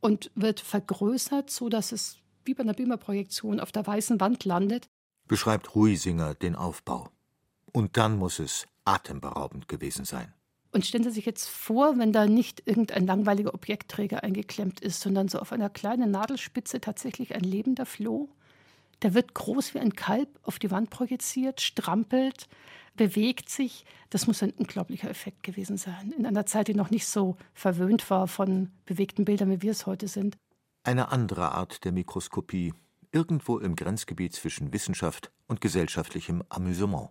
und 0.00 0.30
wird 0.34 0.60
vergrößert, 0.60 1.50
sodass 1.50 1.92
es 1.92 2.18
wie 2.44 2.54
bei 2.54 2.62
einer 2.62 2.74
Beamerprojektion 2.74 3.60
auf 3.60 3.72
der 3.72 3.86
weißen 3.86 4.20
Wand 4.20 4.44
landet. 4.44 4.86
Beschreibt 5.26 5.74
Ruisinger 5.74 6.34
den 6.34 6.54
Aufbau. 6.54 7.08
Und 7.72 7.96
dann 7.96 8.18
muss 8.18 8.38
es 8.38 8.66
atemberaubend 8.84 9.66
gewesen 9.66 10.04
sein. 10.04 10.34
Und 10.74 10.84
stellen 10.84 11.04
Sie 11.04 11.10
sich 11.10 11.24
jetzt 11.24 11.48
vor, 11.48 11.98
wenn 11.98 12.12
da 12.12 12.26
nicht 12.26 12.64
irgendein 12.66 13.06
langweiliger 13.06 13.54
Objektträger 13.54 14.24
eingeklemmt 14.24 14.80
ist, 14.80 15.00
sondern 15.00 15.28
so 15.28 15.38
auf 15.38 15.52
einer 15.52 15.70
kleinen 15.70 16.10
Nadelspitze 16.10 16.80
tatsächlich 16.80 17.32
ein 17.36 17.44
lebender 17.44 17.86
Floh. 17.86 18.28
Der 19.02 19.14
wird 19.14 19.34
groß 19.34 19.74
wie 19.74 19.78
ein 19.78 19.94
Kalb 19.94 20.28
auf 20.42 20.58
die 20.58 20.72
Wand 20.72 20.90
projiziert, 20.90 21.60
strampelt, 21.60 22.48
bewegt 22.96 23.50
sich. 23.50 23.84
Das 24.10 24.26
muss 24.26 24.42
ein 24.42 24.50
unglaublicher 24.50 25.08
Effekt 25.08 25.44
gewesen 25.44 25.76
sein. 25.76 26.12
In 26.18 26.26
einer 26.26 26.44
Zeit, 26.44 26.66
die 26.66 26.74
noch 26.74 26.90
nicht 26.90 27.06
so 27.06 27.36
verwöhnt 27.52 28.10
war 28.10 28.26
von 28.26 28.72
bewegten 28.84 29.24
Bildern, 29.24 29.52
wie 29.52 29.62
wir 29.62 29.70
es 29.70 29.86
heute 29.86 30.08
sind. 30.08 30.36
Eine 30.82 31.12
andere 31.12 31.52
Art 31.52 31.84
der 31.84 31.92
Mikroskopie, 31.92 32.74
irgendwo 33.12 33.58
im 33.58 33.76
Grenzgebiet 33.76 34.32
zwischen 34.32 34.72
Wissenschaft 34.72 35.30
und 35.46 35.60
gesellschaftlichem 35.60 36.42
Amüsement. 36.48 37.10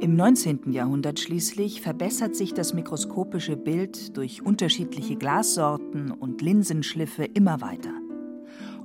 Im 0.00 0.16
19. 0.16 0.72
Jahrhundert 0.72 1.20
schließlich 1.20 1.82
verbessert 1.82 2.34
sich 2.34 2.54
das 2.54 2.72
mikroskopische 2.72 3.54
Bild 3.54 4.16
durch 4.16 4.40
unterschiedliche 4.40 5.14
Glassorten 5.16 6.10
und 6.10 6.40
Linsenschliffe 6.40 7.24
immer 7.24 7.60
weiter. 7.60 7.92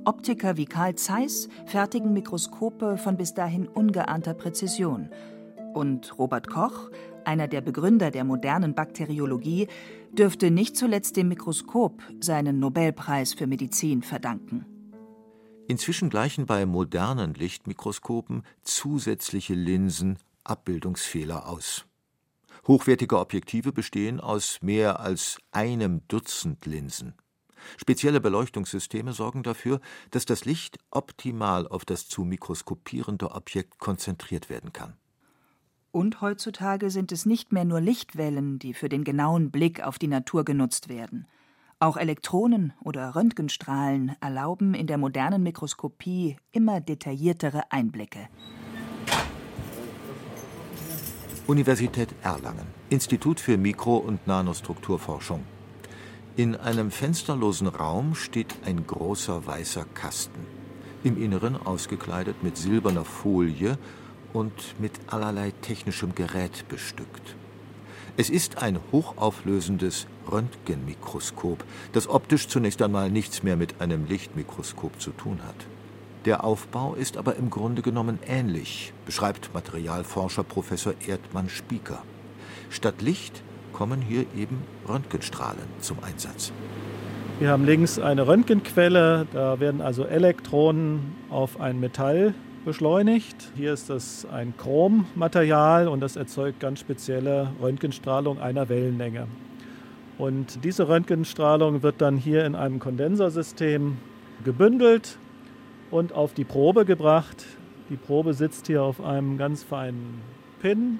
Optiker 0.04 0.58
wie 0.58 0.66
Karl 0.66 0.94
Zeiss 0.96 1.48
fertigen 1.64 2.12
Mikroskope 2.12 2.98
von 2.98 3.16
bis 3.16 3.32
dahin 3.32 3.66
ungeahnter 3.66 4.34
Präzision. 4.34 5.08
Und 5.72 6.18
Robert 6.18 6.48
Koch, 6.48 6.90
einer 7.24 7.48
der 7.48 7.62
Begründer 7.62 8.10
der 8.10 8.24
modernen 8.24 8.74
Bakteriologie, 8.74 9.68
dürfte 10.12 10.50
nicht 10.50 10.76
zuletzt 10.76 11.16
dem 11.16 11.28
Mikroskop 11.28 12.02
seinen 12.20 12.58
Nobelpreis 12.58 13.32
für 13.32 13.46
Medizin 13.46 14.02
verdanken. 14.02 14.66
Inzwischen 15.66 16.10
gleichen 16.10 16.44
bei 16.44 16.66
modernen 16.66 17.32
Lichtmikroskopen 17.32 18.42
zusätzliche 18.62 19.54
Linsen 19.54 20.18
Abbildungsfehler 20.48 21.48
aus. 21.48 21.86
Hochwertige 22.66 23.18
Objektive 23.18 23.72
bestehen 23.72 24.20
aus 24.20 24.58
mehr 24.62 25.00
als 25.00 25.38
einem 25.52 26.02
Dutzend 26.08 26.66
Linsen. 26.66 27.14
Spezielle 27.76 28.20
Beleuchtungssysteme 28.20 29.12
sorgen 29.12 29.42
dafür, 29.42 29.80
dass 30.10 30.24
das 30.24 30.44
Licht 30.44 30.78
optimal 30.90 31.66
auf 31.66 31.84
das 31.84 32.08
zu 32.08 32.24
mikroskopierende 32.24 33.32
Objekt 33.32 33.78
konzentriert 33.78 34.48
werden 34.50 34.72
kann. 34.72 34.96
Und 35.90 36.20
heutzutage 36.20 36.90
sind 36.90 37.10
es 37.12 37.24
nicht 37.24 37.52
mehr 37.52 37.64
nur 37.64 37.80
Lichtwellen, 37.80 38.58
die 38.58 38.74
für 38.74 38.88
den 38.88 39.02
genauen 39.02 39.50
Blick 39.50 39.82
auf 39.82 39.98
die 39.98 40.08
Natur 40.08 40.44
genutzt 40.44 40.88
werden. 40.88 41.26
Auch 41.78 41.96
Elektronen 41.96 42.72
oder 42.82 43.14
Röntgenstrahlen 43.14 44.16
erlauben 44.20 44.74
in 44.74 44.86
der 44.86 44.98
modernen 44.98 45.42
Mikroskopie 45.42 46.36
immer 46.52 46.80
detailliertere 46.80 47.70
Einblicke. 47.70 48.28
Universität 51.48 52.08
Erlangen, 52.22 52.66
Institut 52.90 53.38
für 53.38 53.56
Mikro- 53.56 53.98
und 53.98 54.26
Nanostrukturforschung. 54.26 55.44
In 56.34 56.56
einem 56.56 56.90
fensterlosen 56.90 57.68
Raum 57.68 58.16
steht 58.16 58.56
ein 58.64 58.84
großer 58.84 59.46
weißer 59.46 59.86
Kasten, 59.94 60.44
im 61.04 61.22
Inneren 61.22 61.56
ausgekleidet 61.56 62.42
mit 62.42 62.56
silberner 62.56 63.04
Folie 63.04 63.78
und 64.32 64.74
mit 64.80 64.92
allerlei 65.06 65.52
technischem 65.62 66.16
Gerät 66.16 66.66
bestückt. 66.68 67.36
Es 68.16 68.28
ist 68.28 68.60
ein 68.60 68.80
hochauflösendes 68.90 70.08
Röntgenmikroskop, 70.28 71.62
das 71.92 72.08
optisch 72.08 72.48
zunächst 72.48 72.82
einmal 72.82 73.08
nichts 73.08 73.44
mehr 73.44 73.56
mit 73.56 73.80
einem 73.80 74.06
Lichtmikroskop 74.06 75.00
zu 75.00 75.12
tun 75.12 75.38
hat. 75.46 75.75
Der 76.26 76.42
Aufbau 76.42 76.94
ist 76.94 77.16
aber 77.18 77.36
im 77.36 77.50
Grunde 77.50 77.82
genommen 77.82 78.18
ähnlich, 78.26 78.92
beschreibt 79.04 79.54
Materialforscher 79.54 80.42
Professor 80.42 80.92
Erdmann 81.06 81.48
Spieker. 81.48 82.02
Statt 82.68 83.00
Licht 83.00 83.44
kommen 83.72 84.02
hier 84.02 84.26
eben 84.36 84.64
Röntgenstrahlen 84.88 85.62
zum 85.78 85.98
Einsatz. 86.02 86.52
Wir 87.38 87.50
haben 87.50 87.64
links 87.64 88.00
eine 88.00 88.26
Röntgenquelle, 88.26 89.28
da 89.32 89.60
werden 89.60 89.80
also 89.80 90.04
Elektronen 90.04 91.14
auf 91.30 91.60
ein 91.60 91.78
Metall 91.78 92.34
beschleunigt. 92.64 93.52
Hier 93.54 93.72
ist 93.72 93.88
das 93.88 94.26
ein 94.26 94.52
Chrommaterial 94.56 95.86
und 95.86 96.00
das 96.00 96.16
erzeugt 96.16 96.58
ganz 96.58 96.80
spezielle 96.80 97.52
Röntgenstrahlung 97.62 98.40
einer 98.40 98.68
Wellenlänge. 98.68 99.28
Und 100.18 100.64
diese 100.64 100.88
Röntgenstrahlung 100.88 101.84
wird 101.84 102.00
dann 102.00 102.16
hier 102.16 102.46
in 102.46 102.56
einem 102.56 102.80
Kondensersystem 102.80 103.98
gebündelt 104.44 105.18
und 105.90 106.12
auf 106.12 106.34
die 106.34 106.44
Probe 106.44 106.84
gebracht. 106.84 107.44
Die 107.90 107.96
Probe 107.96 108.34
sitzt 108.34 108.66
hier 108.66 108.82
auf 108.82 109.00
einem 109.00 109.38
ganz 109.38 109.62
feinen 109.62 110.20
Pin, 110.60 110.98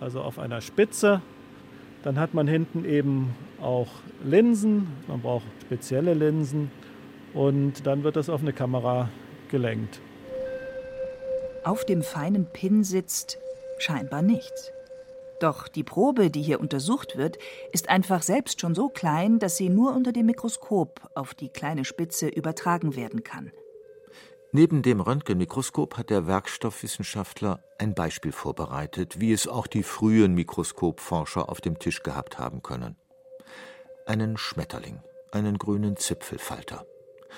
also 0.00 0.20
auf 0.20 0.38
einer 0.38 0.60
Spitze. 0.60 1.20
Dann 2.02 2.18
hat 2.18 2.32
man 2.32 2.46
hinten 2.46 2.84
eben 2.84 3.34
auch 3.60 3.88
Linsen, 4.24 4.86
man 5.08 5.20
braucht 5.20 5.46
spezielle 5.62 6.14
Linsen 6.14 6.70
und 7.34 7.86
dann 7.86 8.04
wird 8.04 8.16
das 8.16 8.30
auf 8.30 8.40
eine 8.40 8.52
Kamera 8.52 9.08
gelenkt. 9.50 10.00
Auf 11.64 11.84
dem 11.84 12.02
feinen 12.02 12.46
Pin 12.46 12.84
sitzt 12.84 13.38
scheinbar 13.78 14.22
nichts. 14.22 14.72
Doch 15.40 15.68
die 15.68 15.84
Probe, 15.84 16.30
die 16.30 16.42
hier 16.42 16.60
untersucht 16.60 17.16
wird, 17.16 17.38
ist 17.72 17.88
einfach 17.88 18.22
selbst 18.22 18.60
schon 18.60 18.74
so 18.74 18.88
klein, 18.88 19.38
dass 19.38 19.56
sie 19.56 19.68
nur 19.68 19.94
unter 19.94 20.12
dem 20.12 20.26
Mikroskop 20.26 21.00
auf 21.14 21.34
die 21.34 21.48
kleine 21.48 21.84
Spitze 21.84 22.28
übertragen 22.28 22.96
werden 22.96 23.22
kann. 23.22 23.52
Neben 24.50 24.80
dem 24.80 25.02
Röntgenmikroskop 25.02 25.98
hat 25.98 26.08
der 26.08 26.26
Werkstoffwissenschaftler 26.26 27.62
ein 27.78 27.94
Beispiel 27.94 28.32
vorbereitet, 28.32 29.20
wie 29.20 29.32
es 29.32 29.46
auch 29.46 29.66
die 29.66 29.82
frühen 29.82 30.34
Mikroskopforscher 30.34 31.50
auf 31.50 31.60
dem 31.60 31.78
Tisch 31.78 32.02
gehabt 32.02 32.38
haben 32.38 32.62
können. 32.62 32.96
Einen 34.06 34.38
Schmetterling, 34.38 35.02
einen 35.32 35.58
grünen 35.58 35.98
Zipfelfalter. 35.98 36.86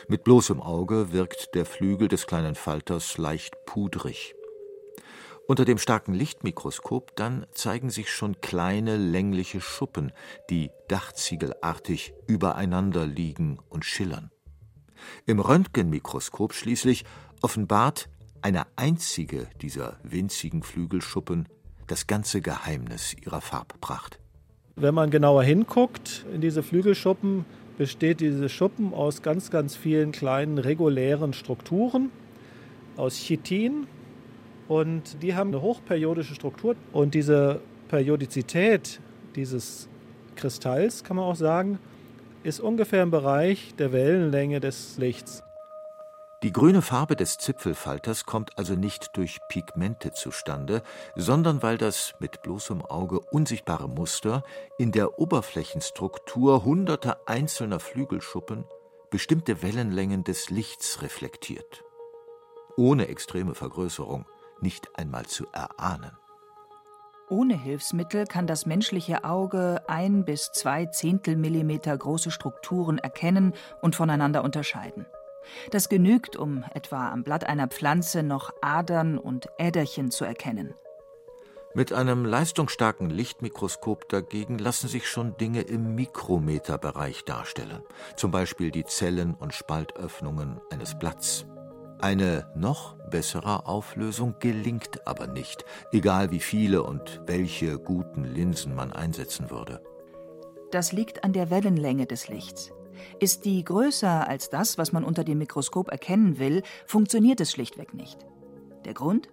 Mit 0.06 0.22
bloßem 0.22 0.60
Auge 0.62 1.12
wirkt 1.12 1.56
der 1.56 1.66
Flügel 1.66 2.06
des 2.06 2.28
kleinen 2.28 2.54
Falters 2.54 3.18
leicht 3.18 3.56
pudrig. 3.66 4.36
Unter 5.48 5.64
dem 5.64 5.78
starken 5.78 6.14
Lichtmikroskop 6.14 7.16
dann 7.16 7.44
zeigen 7.50 7.90
sich 7.90 8.08
schon 8.08 8.40
kleine 8.40 8.96
längliche 8.96 9.60
Schuppen, 9.60 10.12
die 10.48 10.70
dachziegelartig 10.86 12.14
übereinander 12.28 13.04
liegen 13.04 13.58
und 13.68 13.84
schillern. 13.84 14.30
Im 15.26 15.40
Röntgenmikroskop 15.40 16.52
schließlich 16.52 17.04
offenbart 17.42 18.08
eine 18.42 18.66
einzige 18.76 19.46
dieser 19.60 19.98
winzigen 20.02 20.62
Flügelschuppen 20.62 21.48
das 21.86 22.06
ganze 22.06 22.40
Geheimnis 22.40 23.14
ihrer 23.24 23.40
Farbpracht. 23.40 24.18
Wenn 24.76 24.94
man 24.94 25.10
genauer 25.10 25.42
hinguckt 25.42 26.24
in 26.32 26.40
diese 26.40 26.62
Flügelschuppen, 26.62 27.44
besteht 27.76 28.20
diese 28.20 28.48
Schuppen 28.48 28.94
aus 28.94 29.22
ganz, 29.22 29.50
ganz 29.50 29.76
vielen 29.76 30.12
kleinen 30.12 30.58
regulären 30.58 31.32
Strukturen, 31.32 32.10
aus 32.96 33.16
Chitin, 33.16 33.86
und 34.70 35.20
die 35.20 35.34
haben 35.34 35.48
eine 35.48 35.62
hochperiodische 35.62 36.36
Struktur. 36.36 36.76
Und 36.92 37.14
diese 37.14 37.60
Periodizität 37.88 39.00
dieses 39.34 39.88
Kristalls, 40.36 41.02
kann 41.02 41.16
man 41.16 41.24
auch 41.24 41.34
sagen, 41.34 41.80
ist 42.42 42.60
ungefähr 42.60 43.02
im 43.02 43.10
Bereich 43.10 43.74
der 43.76 43.92
Wellenlänge 43.92 44.60
des 44.60 44.96
Lichts. 44.98 45.42
Die 46.42 46.52
grüne 46.52 46.80
Farbe 46.80 47.16
des 47.16 47.36
Zipfelfalters 47.36 48.24
kommt 48.24 48.56
also 48.58 48.74
nicht 48.74 49.14
durch 49.18 49.40
Pigmente 49.50 50.12
zustande, 50.12 50.82
sondern 51.14 51.62
weil 51.62 51.76
das 51.76 52.14
mit 52.18 52.40
bloßem 52.40 52.80
Auge 52.80 53.20
unsichtbare 53.20 53.90
Muster 53.90 54.42
in 54.78 54.90
der 54.90 55.18
Oberflächenstruktur 55.18 56.64
hunderter 56.64 57.20
einzelner 57.26 57.78
Flügelschuppen 57.78 58.64
bestimmte 59.10 59.62
Wellenlängen 59.62 60.24
des 60.24 60.48
Lichts 60.48 61.02
reflektiert. 61.02 61.84
Ohne 62.78 63.08
extreme 63.08 63.54
Vergrößerung 63.54 64.24
nicht 64.62 64.96
einmal 64.98 65.26
zu 65.26 65.46
erahnen. 65.52 66.19
Ohne 67.30 67.54
Hilfsmittel 67.54 68.26
kann 68.26 68.48
das 68.48 68.66
menschliche 68.66 69.22
Auge 69.22 69.82
ein 69.86 70.24
bis 70.24 70.50
zwei 70.50 70.86
Zehntelmillimeter 70.86 71.96
große 71.96 72.32
Strukturen 72.32 72.98
erkennen 72.98 73.54
und 73.80 73.94
voneinander 73.94 74.42
unterscheiden. 74.42 75.06
Das 75.70 75.88
genügt, 75.88 76.34
um 76.34 76.64
etwa 76.74 77.08
am 77.10 77.22
Blatt 77.22 77.44
einer 77.44 77.68
Pflanze 77.68 78.24
noch 78.24 78.52
Adern 78.62 79.16
und 79.16 79.46
Äderchen 79.58 80.10
zu 80.10 80.24
erkennen. 80.24 80.74
Mit 81.72 81.92
einem 81.92 82.24
leistungsstarken 82.24 83.10
Lichtmikroskop 83.10 84.08
dagegen 84.08 84.58
lassen 84.58 84.88
sich 84.88 85.08
schon 85.08 85.36
Dinge 85.36 85.60
im 85.60 85.94
Mikrometerbereich 85.94 87.24
darstellen, 87.24 87.82
zum 88.16 88.32
Beispiel 88.32 88.72
die 88.72 88.84
Zellen 88.84 89.34
und 89.34 89.54
Spaltöffnungen 89.54 90.60
eines 90.72 90.98
Blatts. 90.98 91.46
Eine 92.00 92.50
noch 92.54 92.96
bessere 93.10 93.66
Auflösung 93.66 94.36
gelingt 94.38 95.06
aber 95.06 95.26
nicht, 95.26 95.66
egal 95.92 96.30
wie 96.30 96.40
viele 96.40 96.82
und 96.82 97.20
welche 97.26 97.78
guten 97.78 98.24
Linsen 98.24 98.74
man 98.74 98.90
einsetzen 98.90 99.50
würde. 99.50 99.82
Das 100.70 100.92
liegt 100.92 101.24
an 101.24 101.34
der 101.34 101.50
Wellenlänge 101.50 102.06
des 102.06 102.28
Lichts. 102.28 102.72
Ist 103.18 103.44
die 103.44 103.62
größer 103.64 104.26
als 104.26 104.48
das, 104.48 104.78
was 104.78 104.92
man 104.92 105.04
unter 105.04 105.24
dem 105.24 105.38
Mikroskop 105.38 105.90
erkennen 105.90 106.38
will, 106.38 106.62
funktioniert 106.86 107.40
es 107.40 107.52
schlichtweg 107.52 107.92
nicht. 107.92 108.24
Der 108.86 108.94
Grund? 108.94 109.28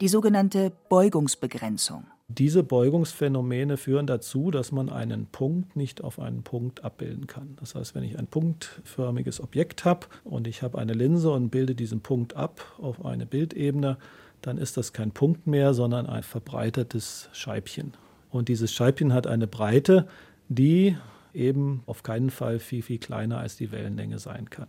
Die 0.00 0.08
sogenannte 0.08 0.72
Beugungsbegrenzung. 0.88 2.06
Diese 2.38 2.62
Beugungsphänomene 2.62 3.76
führen 3.76 4.06
dazu, 4.06 4.52
dass 4.52 4.70
man 4.70 4.88
einen 4.88 5.26
Punkt 5.26 5.74
nicht 5.74 6.04
auf 6.04 6.20
einen 6.20 6.44
Punkt 6.44 6.84
abbilden 6.84 7.26
kann. 7.26 7.56
Das 7.58 7.74
heißt, 7.74 7.96
wenn 7.96 8.04
ich 8.04 8.20
ein 8.20 8.28
punktförmiges 8.28 9.40
Objekt 9.40 9.84
habe 9.84 10.06
und 10.22 10.46
ich 10.46 10.62
habe 10.62 10.78
eine 10.78 10.92
Linse 10.92 11.32
und 11.32 11.50
bilde 11.50 11.74
diesen 11.74 12.02
Punkt 12.02 12.36
ab 12.36 12.60
auf 12.78 13.04
eine 13.04 13.26
Bildebene, 13.26 13.98
dann 14.42 14.58
ist 14.58 14.76
das 14.76 14.92
kein 14.92 15.10
Punkt 15.10 15.48
mehr, 15.48 15.74
sondern 15.74 16.06
ein 16.06 16.22
verbreitertes 16.22 17.28
Scheibchen. 17.32 17.94
Und 18.30 18.48
dieses 18.48 18.72
Scheibchen 18.72 19.12
hat 19.12 19.26
eine 19.26 19.48
Breite, 19.48 20.06
die 20.48 20.96
eben 21.34 21.82
auf 21.86 22.04
keinen 22.04 22.30
Fall 22.30 22.60
viel, 22.60 22.82
viel 22.82 22.98
kleiner 22.98 23.38
als 23.38 23.56
die 23.56 23.72
Wellenlänge 23.72 24.20
sein 24.20 24.48
kann. 24.50 24.68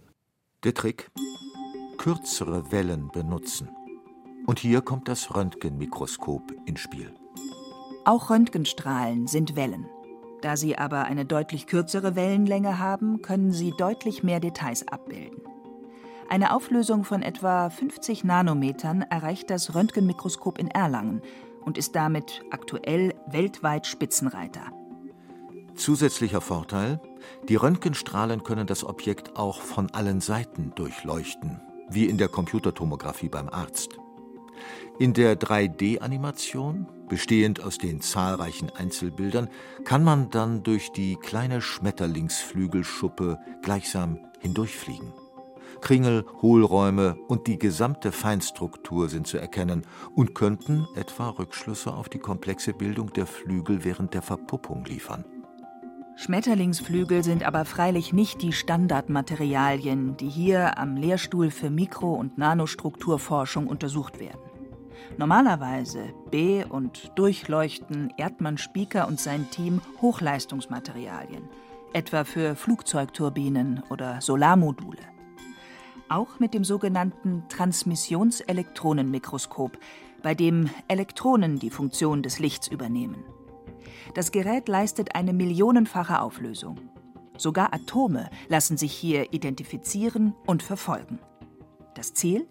Der 0.63 0.73
Trick? 0.73 1.11
Kürzere 1.99 2.71
Wellen 2.71 3.09
benutzen. 3.13 3.69
Und 4.47 4.57
hier 4.57 4.81
kommt 4.81 5.07
das 5.07 5.35
Röntgenmikroskop 5.35 6.41
ins 6.65 6.79
Spiel. 6.79 7.13
Auch 8.03 8.31
Röntgenstrahlen 8.31 9.27
sind 9.27 9.55
Wellen. 9.55 9.85
Da 10.41 10.57
sie 10.57 10.75
aber 10.75 11.03
eine 11.03 11.23
deutlich 11.23 11.67
kürzere 11.67 12.15
Wellenlänge 12.15 12.79
haben, 12.79 13.21
können 13.21 13.51
sie 13.51 13.73
deutlich 13.77 14.23
mehr 14.23 14.39
Details 14.39 14.87
abbilden. 14.87 15.41
Eine 16.27 16.55
Auflösung 16.55 17.03
von 17.03 17.21
etwa 17.21 17.69
50 17.69 18.23
Nanometern 18.23 19.03
erreicht 19.03 19.51
das 19.51 19.75
Röntgenmikroskop 19.75 20.57
in 20.57 20.69
Erlangen 20.69 21.21
und 21.63 21.77
ist 21.77 21.95
damit 21.95 22.41
aktuell 22.49 23.13
weltweit 23.27 23.85
Spitzenreiter. 23.85 24.63
Zusätzlicher 25.75 26.41
Vorteil: 26.41 26.99
Die 27.49 27.55
Röntgenstrahlen 27.55 28.43
können 28.43 28.65
das 28.65 28.83
Objekt 28.83 29.37
auch 29.37 29.61
von 29.61 29.91
allen 29.91 30.21
Seiten 30.21 30.71
durchleuchten, 30.73 31.61
wie 31.89 32.05
in 32.05 32.17
der 32.17 32.29
Computertomographie 32.29 33.29
beim 33.29 33.49
Arzt. 33.49 33.99
In 34.99 35.13
der 35.13 35.39
3D-Animation, 35.39 36.87
bestehend 37.09 37.63
aus 37.63 37.77
den 37.77 38.01
zahlreichen 38.01 38.69
Einzelbildern, 38.69 39.49
kann 39.83 40.03
man 40.03 40.29
dann 40.29 40.63
durch 40.63 40.91
die 40.91 41.15
kleine 41.15 41.61
Schmetterlingsflügelschuppe 41.61 43.39
gleichsam 43.61 44.19
hindurchfliegen. 44.39 45.13
Kringel, 45.81 46.25
Hohlräume 46.41 47.15
und 47.27 47.47
die 47.47 47.57
gesamte 47.57 48.11
Feinstruktur 48.11 49.09
sind 49.09 49.25
zu 49.25 49.39
erkennen 49.39 49.81
und 50.15 50.35
könnten 50.35 50.87
etwa 50.95 51.29
Rückschlüsse 51.29 51.91
auf 51.91 52.07
die 52.07 52.19
komplexe 52.19 52.73
Bildung 52.73 53.11
der 53.13 53.25
Flügel 53.25 53.83
während 53.83 54.13
der 54.13 54.21
Verpuppung 54.21 54.85
liefern. 54.85 55.25
Schmetterlingsflügel 56.17 57.23
sind 57.23 57.43
aber 57.43 57.65
freilich 57.65 58.13
nicht 58.13 58.43
die 58.43 58.53
Standardmaterialien, 58.53 60.17
die 60.17 60.29
hier 60.29 60.77
am 60.77 60.95
Lehrstuhl 60.95 61.49
für 61.49 61.71
Mikro- 61.71 62.13
und 62.13 62.37
Nanostrukturforschung 62.37 63.65
untersucht 63.65 64.19
werden. 64.19 64.50
Normalerweise 65.17 66.13
be- 66.29 66.65
und 66.67 67.11
durchleuchten 67.15 68.13
Erdmann 68.17 68.57
Spieker 68.57 69.07
und 69.07 69.17
sein 69.19 69.49
Team 69.51 69.81
Hochleistungsmaterialien, 70.01 71.49
etwa 71.93 72.23
für 72.23 72.55
Flugzeugturbinen 72.55 73.83
oder 73.89 74.21
Solarmodule. 74.21 75.01
Auch 76.09 76.39
mit 76.39 76.53
dem 76.53 76.63
sogenannten 76.63 77.43
Transmissionselektronenmikroskop, 77.49 79.77
bei 80.21 80.35
dem 80.35 80.69
Elektronen 80.87 81.59
die 81.59 81.69
Funktion 81.69 82.23
des 82.23 82.39
Lichts 82.39 82.67
übernehmen. 82.67 83.23
Das 84.13 84.31
Gerät 84.31 84.67
leistet 84.67 85.15
eine 85.15 85.33
millionenfache 85.33 86.21
Auflösung. 86.21 86.79
Sogar 87.37 87.73
Atome 87.73 88.29
lassen 88.49 88.77
sich 88.77 88.93
hier 88.93 89.33
identifizieren 89.33 90.33
und 90.45 90.63
verfolgen. 90.63 91.19
Das 91.95 92.13
Ziel? 92.13 92.47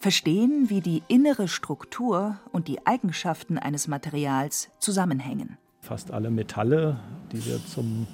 Verstehen, 0.00 0.70
wie 0.70 0.80
die 0.80 1.02
innere 1.08 1.46
Struktur 1.46 2.38
und 2.52 2.68
die 2.68 2.86
Eigenschaften 2.86 3.58
eines 3.58 3.86
Materials 3.86 4.70
zusammenhängen. 4.78 5.58
Fast 5.82 6.10
alle 6.10 6.30
Metalle, 6.30 6.96
die 7.32 7.44
wir 7.44 7.64
zum 7.66 8.06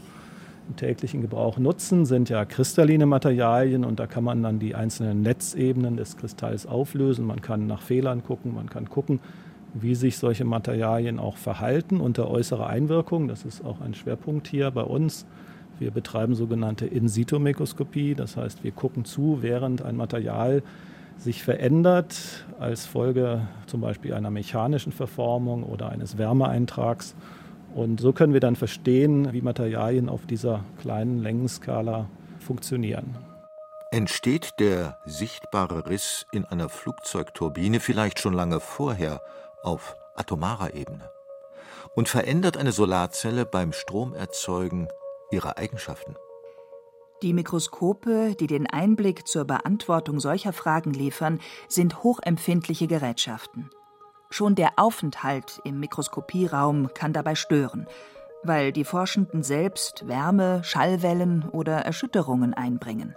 täglichen 0.74 1.22
Gebrauch 1.22 1.58
nutzen, 1.58 2.04
sind 2.04 2.28
ja 2.28 2.44
kristalline 2.44 3.06
Materialien 3.06 3.84
und 3.84 4.00
da 4.00 4.08
kann 4.08 4.24
man 4.24 4.42
dann 4.42 4.58
die 4.58 4.74
einzelnen 4.74 5.22
Netzebenen 5.22 5.96
des 5.96 6.16
Kristalls 6.16 6.66
auflösen. 6.66 7.24
Man 7.24 7.40
kann 7.40 7.68
nach 7.68 7.82
Fehlern 7.82 8.24
gucken, 8.24 8.52
man 8.52 8.68
kann 8.68 8.90
gucken, 8.90 9.20
wie 9.72 9.94
sich 9.94 10.18
solche 10.18 10.44
Materialien 10.44 11.20
auch 11.20 11.36
verhalten 11.36 12.00
unter 12.00 12.28
äußerer 12.28 12.66
Einwirkung. 12.66 13.28
Das 13.28 13.44
ist 13.44 13.64
auch 13.64 13.80
ein 13.80 13.94
Schwerpunkt 13.94 14.48
hier 14.48 14.72
bei 14.72 14.82
uns. 14.82 15.24
Wir 15.78 15.92
betreiben 15.92 16.34
sogenannte 16.34 16.86
In-situ-Mikroskopie, 16.86 18.16
das 18.16 18.36
heißt, 18.36 18.64
wir 18.64 18.72
gucken 18.72 19.04
zu, 19.04 19.38
während 19.42 19.82
ein 19.82 19.96
Material 19.96 20.64
sich 21.18 21.42
verändert 21.42 22.44
als 22.58 22.86
Folge 22.86 23.48
zum 23.66 23.80
Beispiel 23.80 24.14
einer 24.14 24.30
mechanischen 24.30 24.92
Verformung 24.92 25.62
oder 25.64 25.90
eines 25.90 26.18
Wärmeeintrags. 26.18 27.14
Und 27.74 28.00
so 28.00 28.12
können 28.12 28.32
wir 28.32 28.40
dann 28.40 28.56
verstehen, 28.56 29.32
wie 29.32 29.42
Materialien 29.42 30.08
auf 30.08 30.26
dieser 30.26 30.64
kleinen 30.80 31.22
Längenskala 31.22 32.08
funktionieren. 32.38 33.16
Entsteht 33.90 34.54
der 34.58 34.98
sichtbare 35.04 35.88
Riss 35.88 36.26
in 36.32 36.44
einer 36.44 36.68
Flugzeugturbine 36.68 37.80
vielleicht 37.80 38.18
schon 38.18 38.34
lange 38.34 38.60
vorher 38.60 39.20
auf 39.62 39.96
atomarer 40.16 40.74
Ebene? 40.74 41.10
Und 41.94 42.08
verändert 42.08 42.56
eine 42.56 42.72
Solarzelle 42.72 43.46
beim 43.46 43.72
Stromerzeugen 43.72 44.88
ihre 45.30 45.56
Eigenschaften? 45.56 46.16
Die 47.26 47.32
Mikroskope, 47.32 48.36
die 48.38 48.46
den 48.46 48.68
Einblick 48.68 49.26
zur 49.26 49.44
Beantwortung 49.44 50.20
solcher 50.20 50.52
Fragen 50.52 50.92
liefern, 50.92 51.40
sind 51.66 52.04
hochempfindliche 52.04 52.86
Gerätschaften. 52.86 53.68
Schon 54.30 54.54
der 54.54 54.74
Aufenthalt 54.76 55.60
im 55.64 55.80
Mikroskopieraum 55.80 56.94
kann 56.94 57.12
dabei 57.12 57.34
stören, 57.34 57.88
weil 58.44 58.70
die 58.70 58.84
Forschenden 58.84 59.42
selbst 59.42 60.06
Wärme, 60.06 60.62
Schallwellen 60.62 61.48
oder 61.48 61.78
Erschütterungen 61.78 62.54
einbringen. 62.54 63.16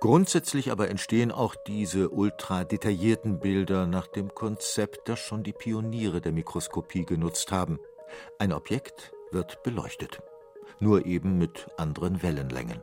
Grundsätzlich 0.00 0.72
aber 0.72 0.88
entstehen 0.88 1.30
auch 1.30 1.54
diese 1.66 2.08
ultra 2.08 2.64
detaillierten 2.64 3.38
Bilder 3.38 3.86
nach 3.86 4.06
dem 4.06 4.34
Konzept, 4.34 5.10
das 5.10 5.18
schon 5.18 5.42
die 5.42 5.52
Pioniere 5.52 6.22
der 6.22 6.32
Mikroskopie 6.32 7.04
genutzt 7.04 7.52
haben. 7.52 7.78
Ein 8.38 8.54
Objekt 8.54 9.12
wird 9.30 9.62
beleuchtet, 9.62 10.22
nur 10.80 11.04
eben 11.04 11.36
mit 11.36 11.66
anderen 11.76 12.22
Wellenlängen. 12.22 12.82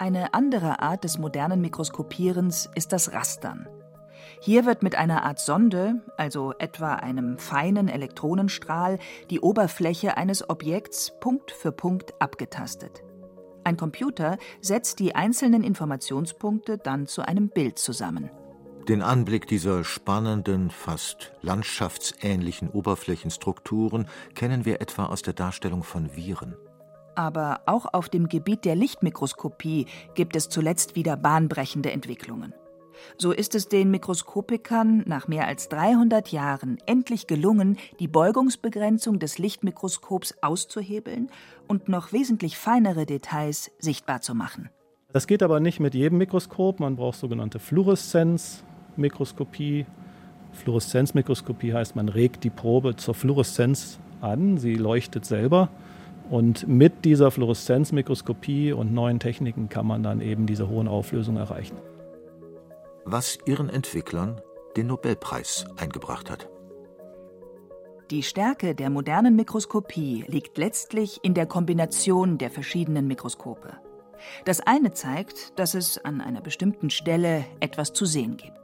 Eine 0.00 0.32
andere 0.32 0.80
Art 0.80 1.02
des 1.02 1.18
modernen 1.18 1.60
Mikroskopierens 1.60 2.70
ist 2.76 2.92
das 2.92 3.12
Rastern. 3.12 3.66
Hier 4.40 4.64
wird 4.64 4.84
mit 4.84 4.94
einer 4.94 5.24
Art 5.24 5.40
Sonde, 5.40 6.04
also 6.16 6.54
etwa 6.60 6.94
einem 6.94 7.36
feinen 7.38 7.88
Elektronenstrahl, 7.88 9.00
die 9.28 9.40
Oberfläche 9.40 10.16
eines 10.16 10.48
Objekts 10.48 11.14
Punkt 11.18 11.50
für 11.50 11.72
Punkt 11.72 12.14
abgetastet. 12.20 13.02
Ein 13.64 13.76
Computer 13.76 14.38
setzt 14.60 15.00
die 15.00 15.16
einzelnen 15.16 15.64
Informationspunkte 15.64 16.78
dann 16.78 17.08
zu 17.08 17.22
einem 17.22 17.48
Bild 17.48 17.80
zusammen. 17.80 18.30
Den 18.88 19.02
Anblick 19.02 19.48
dieser 19.48 19.82
spannenden, 19.82 20.70
fast 20.70 21.32
landschaftsähnlichen 21.42 22.70
Oberflächenstrukturen 22.70 24.06
kennen 24.36 24.64
wir 24.64 24.80
etwa 24.80 25.06
aus 25.06 25.22
der 25.22 25.34
Darstellung 25.34 25.82
von 25.82 26.14
Viren. 26.14 26.56
Aber 27.18 27.60
auch 27.66 27.92
auf 27.92 28.08
dem 28.08 28.28
Gebiet 28.28 28.64
der 28.64 28.74
Lichtmikroskopie 28.76 29.86
gibt 30.14 30.36
es 30.36 30.48
zuletzt 30.48 30.94
wieder 30.94 31.16
bahnbrechende 31.16 31.90
Entwicklungen. 31.90 32.54
So 33.16 33.32
ist 33.32 33.56
es 33.56 33.68
den 33.68 33.90
Mikroskopikern 33.90 35.02
nach 35.04 35.26
mehr 35.26 35.48
als 35.48 35.68
300 35.68 36.30
Jahren 36.30 36.78
endlich 36.86 37.26
gelungen, 37.26 37.76
die 37.98 38.06
Beugungsbegrenzung 38.06 39.18
des 39.18 39.38
Lichtmikroskops 39.38 40.36
auszuhebeln 40.42 41.28
und 41.66 41.88
noch 41.88 42.12
wesentlich 42.12 42.56
feinere 42.56 43.04
Details 43.04 43.72
sichtbar 43.80 44.20
zu 44.20 44.36
machen. 44.36 44.68
Das 45.12 45.26
geht 45.26 45.42
aber 45.42 45.58
nicht 45.58 45.80
mit 45.80 45.96
jedem 45.96 46.18
Mikroskop. 46.18 46.78
Man 46.78 46.94
braucht 46.94 47.18
sogenannte 47.18 47.58
Fluoreszenzmikroskopie. 47.58 49.86
Fluoreszenzmikroskopie 50.52 51.74
heißt, 51.74 51.96
man 51.96 52.08
regt 52.08 52.44
die 52.44 52.50
Probe 52.50 52.94
zur 52.94 53.14
Fluoreszenz 53.14 53.98
an, 54.20 54.58
sie 54.58 54.76
leuchtet 54.76 55.24
selber. 55.24 55.68
Und 56.30 56.68
mit 56.68 57.04
dieser 57.04 57.30
Fluoreszenzmikroskopie 57.30 58.72
und 58.72 58.92
neuen 58.92 59.18
Techniken 59.18 59.68
kann 59.68 59.86
man 59.86 60.02
dann 60.02 60.20
eben 60.20 60.46
diese 60.46 60.68
hohen 60.68 60.88
Auflösungen 60.88 61.38
erreichen 61.38 61.76
was 63.10 63.38
ihren 63.46 63.70
Entwicklern 63.70 64.40
den 64.76 64.88
Nobelpreis 64.88 65.66
eingebracht 65.76 66.30
hat. 66.30 66.48
Die 68.10 68.22
Stärke 68.22 68.74
der 68.74 68.90
modernen 68.90 69.36
Mikroskopie 69.36 70.24
liegt 70.28 70.56
letztlich 70.56 71.20
in 71.22 71.34
der 71.34 71.46
Kombination 71.46 72.38
der 72.38 72.50
verschiedenen 72.50 73.06
Mikroskope. 73.06 73.76
Das 74.44 74.60
eine 74.60 74.92
zeigt, 74.92 75.58
dass 75.58 75.74
es 75.74 75.98
an 76.04 76.20
einer 76.20 76.40
bestimmten 76.40 76.90
Stelle 76.90 77.44
etwas 77.60 77.92
zu 77.92 78.04
sehen 78.04 78.36
gibt. 78.36 78.57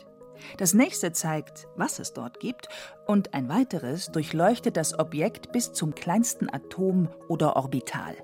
Das 0.59 0.75
nächste 0.75 1.13
zeigt, 1.13 1.69
was 1.77 1.99
es 1.99 2.13
dort 2.13 2.41
gibt, 2.41 2.69
und 3.07 3.35
ein 3.35 3.49
weiteres 3.49 4.11
durchleuchtet 4.13 4.77
das 4.77 4.99
Objekt 4.99 5.53
bis 5.53 5.73
zum 5.73 5.95
kleinsten 5.95 6.53
Atom 6.53 7.09
oder 7.29 7.57
Orbital. 7.57 8.17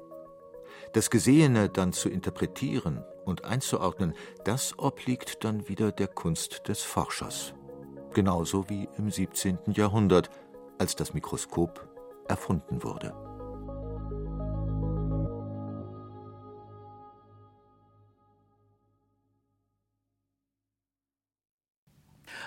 Das 0.93 1.11
Gesehene 1.11 1.69
dann 1.69 1.93
zu 1.93 2.09
interpretieren 2.09 3.05
und 3.25 3.45
einzuordnen, 3.45 4.15
das 4.45 4.79
obliegt 4.79 5.45
dann 5.45 5.69
wieder 5.69 5.93
der 5.93 6.09
Kunst 6.09 6.69
des 6.69 6.83
Forschers. 6.83 7.55
Genauso 8.13 8.69
wie 8.69 8.89
im 8.99 9.11
17. 9.11 9.59
Jahrhundert, 9.73 10.31
als 10.79 10.97
das 10.97 11.15
Mikroskop 11.15 11.89
erfunden 12.29 12.83
wurde. 12.83 13.30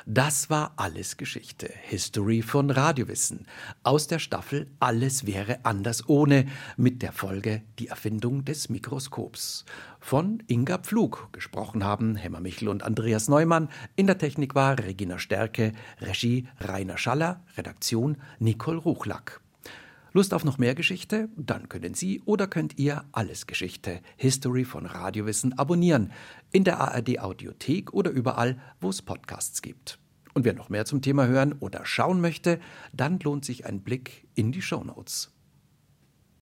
Das 0.06 0.50
war 0.50 0.74
alles 0.76 1.16
Geschichte, 1.16 1.70
History 1.84 2.42
von 2.42 2.70
Radiowissen, 2.70 3.48
aus 3.84 4.08
der 4.08 4.20
Staffel 4.20 4.70
Alles 4.80 5.26
wäre 5.26 5.64
anders 5.64 6.10
ohne, 6.10 6.48
mit 6.76 7.02
der 7.02 7.14
Folge 7.14 7.62
Die 7.80 7.88
Erfindung 7.88 8.44
des 8.44 8.68
Mikroskops. 8.68 9.64
Von 10.02 10.44
Inga 10.48 10.80
Pflug, 10.80 11.30
gesprochen 11.32 11.86
haben 11.86 12.18
Hemmer 12.18 12.42
Michel 12.42 12.68
und 12.68 12.84
Andreas 12.84 13.30
Neumann, 13.30 13.70
in 13.96 14.08
der 14.08 14.18
Technik 14.18 14.56
war 14.56 14.78
Regina 14.78 15.20
Stärke, 15.20 15.72
Regie 16.02 16.50
Rainer 16.60 16.98
Schaller, 16.98 17.46
Redaktion 17.56 18.18
Nicole 18.40 18.80
Ruchlack. 18.80 19.43
Lust 20.16 20.36
auf 20.36 20.44
noch 20.44 20.60
mehr 20.60 20.76
Geschichte? 20.76 21.28
Dann 21.36 21.70
können 21.70 21.96
Sie 21.96 22.22
oder 22.26 22.46
könnt 22.46 22.78
ihr 22.78 23.04
Alles 23.14 23.48
Geschichte, 23.48 24.00
History 24.16 24.64
von 24.64 24.86
Radiowissen 24.86 25.58
abonnieren. 25.58 26.12
In 26.52 26.64
der 26.64 26.80
ARD 26.80 27.20
Audiothek 27.20 27.94
oder 27.94 28.12
überall, 28.12 28.60
wo 28.80 28.90
es 28.90 29.02
Podcasts 29.02 29.64
gibt. 29.64 29.98
Und 30.36 30.46
wer 30.46 30.54
noch 30.54 30.70
mehr 30.70 30.86
zum 30.86 31.02
Thema 31.02 31.26
hören 31.26 31.54
oder 31.54 31.84
schauen 31.88 32.22
möchte, 32.22 32.60
dann 32.94 33.20
lohnt 33.22 33.44
sich 33.44 33.66
ein 33.66 33.82
Blick 33.82 34.28
in 34.36 34.52
die 34.52 34.62
Show 34.62 34.84
Notes. 34.84 35.33